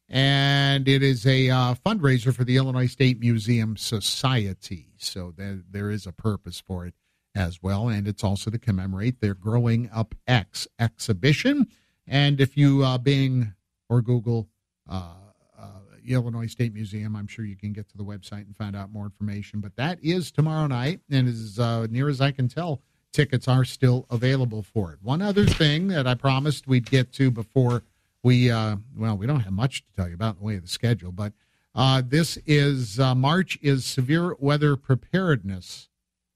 [0.09, 4.87] And it is a uh, fundraiser for the Illinois State Museum Society.
[4.97, 6.95] So there, there is a purpose for it
[7.35, 7.89] as well.
[7.89, 11.67] And it's also to commemorate their Growing Up X exhibition.
[12.07, 13.53] And if you uh, Bing
[13.87, 14.49] or Google
[14.89, 15.13] uh,
[15.57, 15.65] uh,
[16.07, 19.05] Illinois State Museum, I'm sure you can get to the website and find out more
[19.05, 19.59] information.
[19.59, 21.01] But that is tomorrow night.
[21.11, 22.81] And as uh, near as I can tell,
[23.13, 24.99] tickets are still available for it.
[25.03, 27.83] One other thing that I promised we'd get to before
[28.23, 30.63] we, uh, well, we don't have much to tell you about in the way of
[30.63, 31.33] the schedule, but
[31.75, 35.89] uh, this is uh, March is Severe Weather Preparedness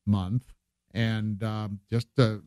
[0.05, 0.53] Month,
[0.93, 2.37] and um, just uh,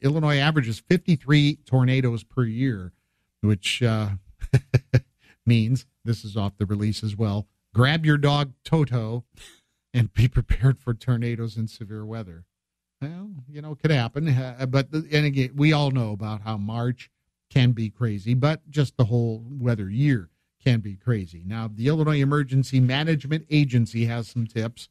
[0.00, 2.92] Illinois averages 53 tornadoes per year,
[3.40, 4.10] which uh,
[5.46, 7.46] means this is off the release as well.
[7.74, 9.24] Grab your dog Toto
[9.92, 12.44] and be prepared for tornadoes and severe weather.
[13.02, 14.28] Well, you know, it could happen.
[14.28, 17.10] Uh, but, and again, we all know about how March
[17.50, 20.30] can be crazy, but just the whole weather year
[20.62, 21.42] can be crazy.
[21.46, 24.88] Now, the Illinois Emergency Management Agency has some tips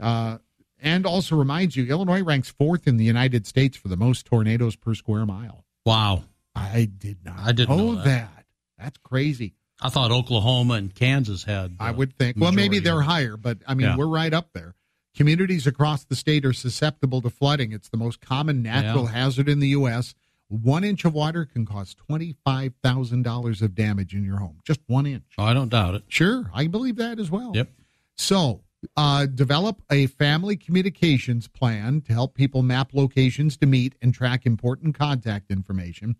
[0.00, 0.38] uh,
[0.80, 4.76] and also reminds you Illinois ranks fourth in the United States for the most tornadoes
[4.76, 5.64] per square mile.
[5.86, 6.24] Wow.
[6.54, 8.04] I did not I didn't know that.
[8.04, 8.44] that.
[8.78, 9.54] That's crazy.
[9.80, 11.76] I thought Oklahoma and Kansas had.
[11.80, 12.36] I would think.
[12.38, 13.96] Well, maybe they're higher, but I mean, Yeah.
[13.96, 14.74] we're right up there.
[15.16, 17.72] Communities across the state are susceptible to flooding.
[17.72, 19.10] It's the most common natural Yeah.
[19.12, 20.14] hazard in the U.S.
[20.62, 24.60] One inch of water can cause twenty-five thousand dollars of damage in your home.
[24.64, 25.24] Just one inch.
[25.36, 26.04] Oh, I don't doubt it.
[26.08, 27.50] Sure, I believe that as well.
[27.54, 27.70] Yep.
[28.16, 28.62] So,
[28.96, 34.46] uh, develop a family communications plan to help people map locations to meet and track
[34.46, 36.14] important contact information.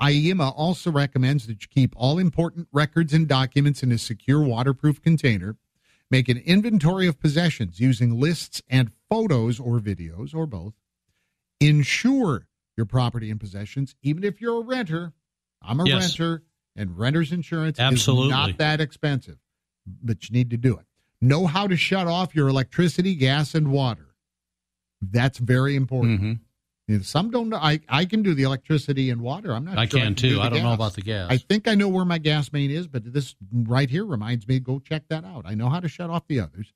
[0.00, 5.02] IEMA also recommends that you keep all important records and documents in a secure waterproof
[5.02, 5.56] container.
[6.10, 10.74] Make an inventory of possessions using lists and photos or videos or both.
[11.58, 12.46] Insure
[12.82, 15.12] your property and possessions, even if you're a renter.
[15.62, 16.18] I'm a Yes.
[16.18, 16.42] renter,
[16.74, 18.26] and renter's insurance Absolutely.
[18.26, 19.38] is not that expensive,
[19.86, 20.84] but you need to do it.
[21.20, 24.08] Know how to shut off your electricity, gas, and water.
[25.00, 26.20] That's very important.
[26.20, 26.32] Mm-hmm.
[26.96, 27.58] Know, some don't know.
[27.58, 29.52] I, I can do the electricity and water.
[29.54, 30.34] I'm not I sure can do too.
[30.36, 31.28] the I don't know about the gas.
[31.30, 34.58] I think I know where my gas main is, but this right here reminds me
[34.58, 35.44] go check that out.
[35.46, 36.72] I know how to shut off the others.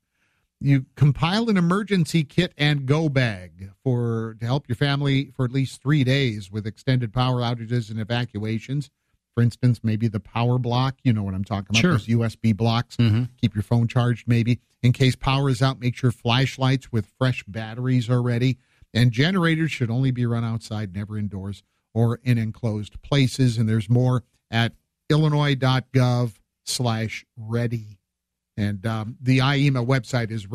[0.60, 5.52] You compile an emergency kit and go bag for to help your family for at
[5.52, 8.88] least three days with extended power outages and evacuations.
[9.34, 10.96] For instance, maybe the power block.
[11.04, 11.80] You know what I'm talking about?
[11.80, 11.92] Sure.
[11.92, 12.96] Those USB blocks.
[12.96, 13.28] Mhm.
[13.38, 14.26] Keep your phone charged.
[14.26, 18.56] Maybe in case power is out, make sure flashlights with fresh batteries are ready.
[18.94, 23.58] And generators should only be run outside, never indoors or in enclosed places.
[23.58, 24.72] And there's more at
[25.10, 26.32] illinois.gov
[26.64, 27.95] slash ready.
[28.56, 30.46] And um, the IEMA website is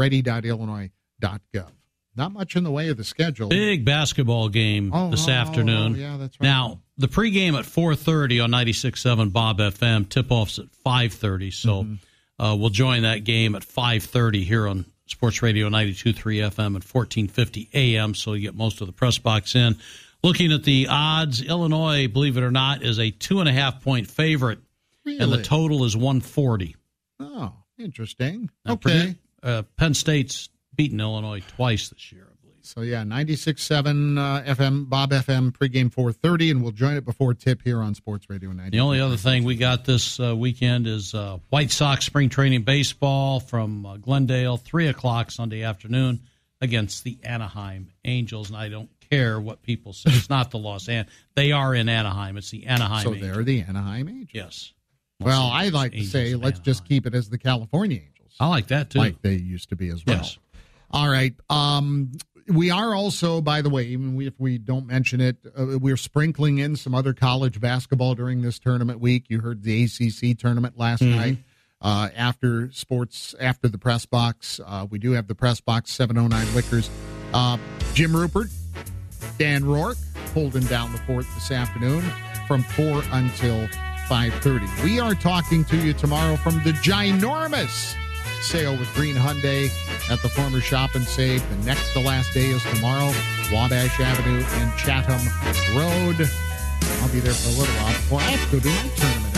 [0.71, 1.67] ready.illinois.gov.
[2.15, 3.47] Not much in the way of the schedule.
[3.47, 5.93] Big basketball game Oh, this oh, oh, afternoon.
[5.93, 6.45] oh, yeah, that's right.
[6.45, 10.09] Now, the pregame at 4.30 on 96.7 Bob FM.
[10.09, 11.53] Tip-offs at 5.30.
[11.53, 12.43] So Mm-hmm.
[12.43, 16.15] uh, we'll join that game at 5.30 here on Sports Radio 92.3
[16.49, 18.13] FM and 1450 AM.
[18.13, 19.77] So you get most of the press box in.
[20.23, 24.59] Looking at the odds, Illinois, believe it or not, is a two-and-a-half point favorite.
[25.05, 26.75] And the total is 140.
[27.21, 27.53] Oh,
[27.83, 28.49] interesting.
[28.65, 29.15] Now, okay.
[29.43, 32.27] Uh, Penn State's beaten Illinois twice this year.
[32.31, 32.57] I believe.
[32.61, 37.61] So yeah, 96.7 uh, FM, Bob FM, pregame 4.30, and we'll join it before tip
[37.63, 38.71] here on Sports Radio 90.
[38.71, 42.61] The only other thing we got this uh, weekend is uh, White Sox spring training
[42.63, 46.21] baseball from uh, Glendale, three o'clock Sunday afternoon
[46.61, 48.49] against the Anaheim Angels.
[48.49, 51.13] And I don't care what people say; it's not the Los Angeles.
[51.35, 52.37] They are in Anaheim.
[52.37, 53.03] It's the Anaheim.
[53.03, 53.35] So Angels.
[53.35, 54.29] they're the Anaheim Angels.
[54.33, 54.73] Yes.
[55.21, 58.35] Well, I like to say let's just keep it as the California Angels.
[58.39, 58.99] I like that too.
[58.99, 60.17] Like they used to be as well.
[60.17, 60.37] Yes.
[60.91, 61.33] All right.
[61.49, 62.11] Um,
[62.47, 66.57] we are also, by the way, even if we don't mention it, uh, we're sprinkling
[66.57, 69.25] in some other college basketball during this tournament week.
[69.29, 71.15] You heard the ACC tournament last Mhm.
[71.15, 71.37] night.
[71.81, 76.53] Uh, after sports, after the press box, uh, we do have the press box 709
[76.55, 76.89] Liquors.
[77.33, 77.57] Uh,
[77.93, 78.49] Jim Rupert,
[79.37, 79.97] Dan Rourke
[80.33, 82.03] holding down the fort this afternoon
[82.47, 83.67] from 4 until
[84.09, 84.83] 5.30.
[84.83, 87.95] We are talking to you tomorrow from the ginormous
[88.41, 89.69] sale with Green Hyundai
[90.11, 91.47] at the former Shop and Save.
[91.49, 93.11] The next to last day is tomorrow,
[93.51, 95.21] Wabash Avenue and Chatham
[95.77, 96.29] Road.
[97.01, 99.33] I'll be there for a little while before I have to go do my tournament.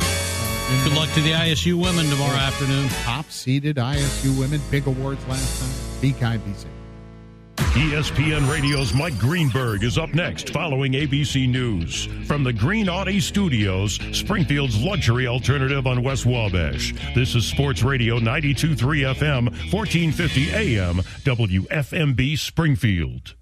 [0.00, 2.88] Uh, Good luck to the ISU women tomorrow afternoon.
[3.02, 6.00] Top seeded ISU women, big awards last time.
[6.00, 6.70] Be kind, be safe.
[7.78, 12.06] ESPN Radio's Mike Greenberg is up next following ABC News.
[12.26, 16.92] From the Green Audi Studios, Springfield's luxury alternative on West Wabash.
[17.14, 23.36] This is Sports Radio 92.3 FM, 1450 AM, WFMB Springfield.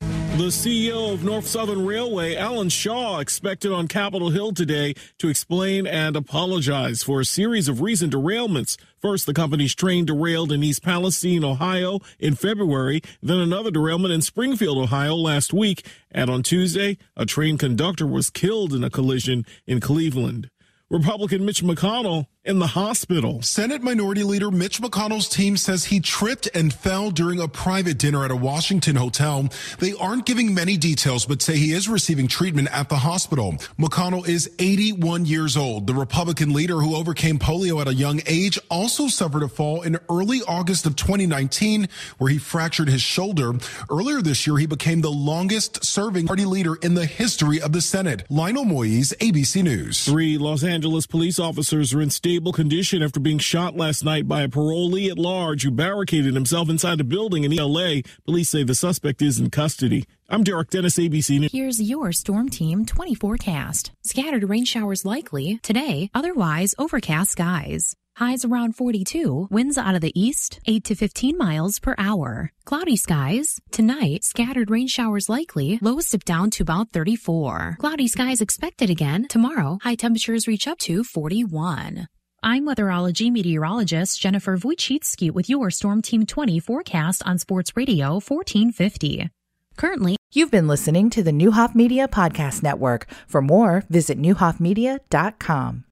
[0.00, 5.84] The CEO of Norfolk Southern Railway, Alan Shaw, expected on Capitol Hill today to explain
[5.84, 8.76] and apologize for a series of recent derailments.
[9.00, 14.22] First, the company's train derailed in East Palestine, Ohio in February, then another derailment in
[14.22, 15.86] Springfield, Ohio last week.
[16.10, 20.50] And on Tuesday, a train conductor was killed in a collision in Cleveland.
[20.90, 23.42] Republican Mitch McConnell in the hospital.
[23.42, 28.24] Senate Minority Leader Mitch McConnell's team says he tripped and fell during a private dinner
[28.24, 29.48] at a Washington hotel.
[29.80, 33.52] They aren't giving many details, but say he is receiving treatment at the hospital.
[33.78, 35.86] McConnell is 81 years old.
[35.86, 39.98] The Republican leader who overcame polio at a young age also suffered a fall in
[40.08, 43.52] early August of 2019 where he fractured his shoulder.
[43.90, 47.80] Earlier this year, he became the longest serving party leader in the history of the
[47.80, 48.24] Senate.
[48.30, 50.04] Lionel Moise, ABC News.
[50.04, 54.42] Three Los Angeles police officers are in stable condition after being shot last night by
[54.42, 57.96] a parolee at large who barricaded himself inside a building in LA.
[58.26, 60.04] Police say the suspect is in custody.
[60.28, 61.50] I'm Derek Dennis, ABC News.
[61.50, 63.90] Here's your Storm Team 20 forecast.
[64.04, 67.96] Scattered rain showers likely today, otherwise overcast skies.
[68.14, 72.52] Highs around 42, winds out of the east, 8 to 15 miles per hour.
[72.64, 73.58] Cloudy skies.
[73.72, 77.78] Tonight, scattered rain showers likely, lows dip down to about 34.
[77.80, 79.26] Cloudy skies expected again.
[79.28, 82.06] Tomorrow, high temperatures reach up to 41.
[82.42, 89.30] I'm weatherology meteorologist Jennifer Wojcicki with your Storm Team 20 forecast on Sports Radio 1450.
[89.76, 93.08] Currently, you've been listening to the Neuhoff Media Podcast Network.
[93.26, 95.84] For more, visit neuhoffmedia.com.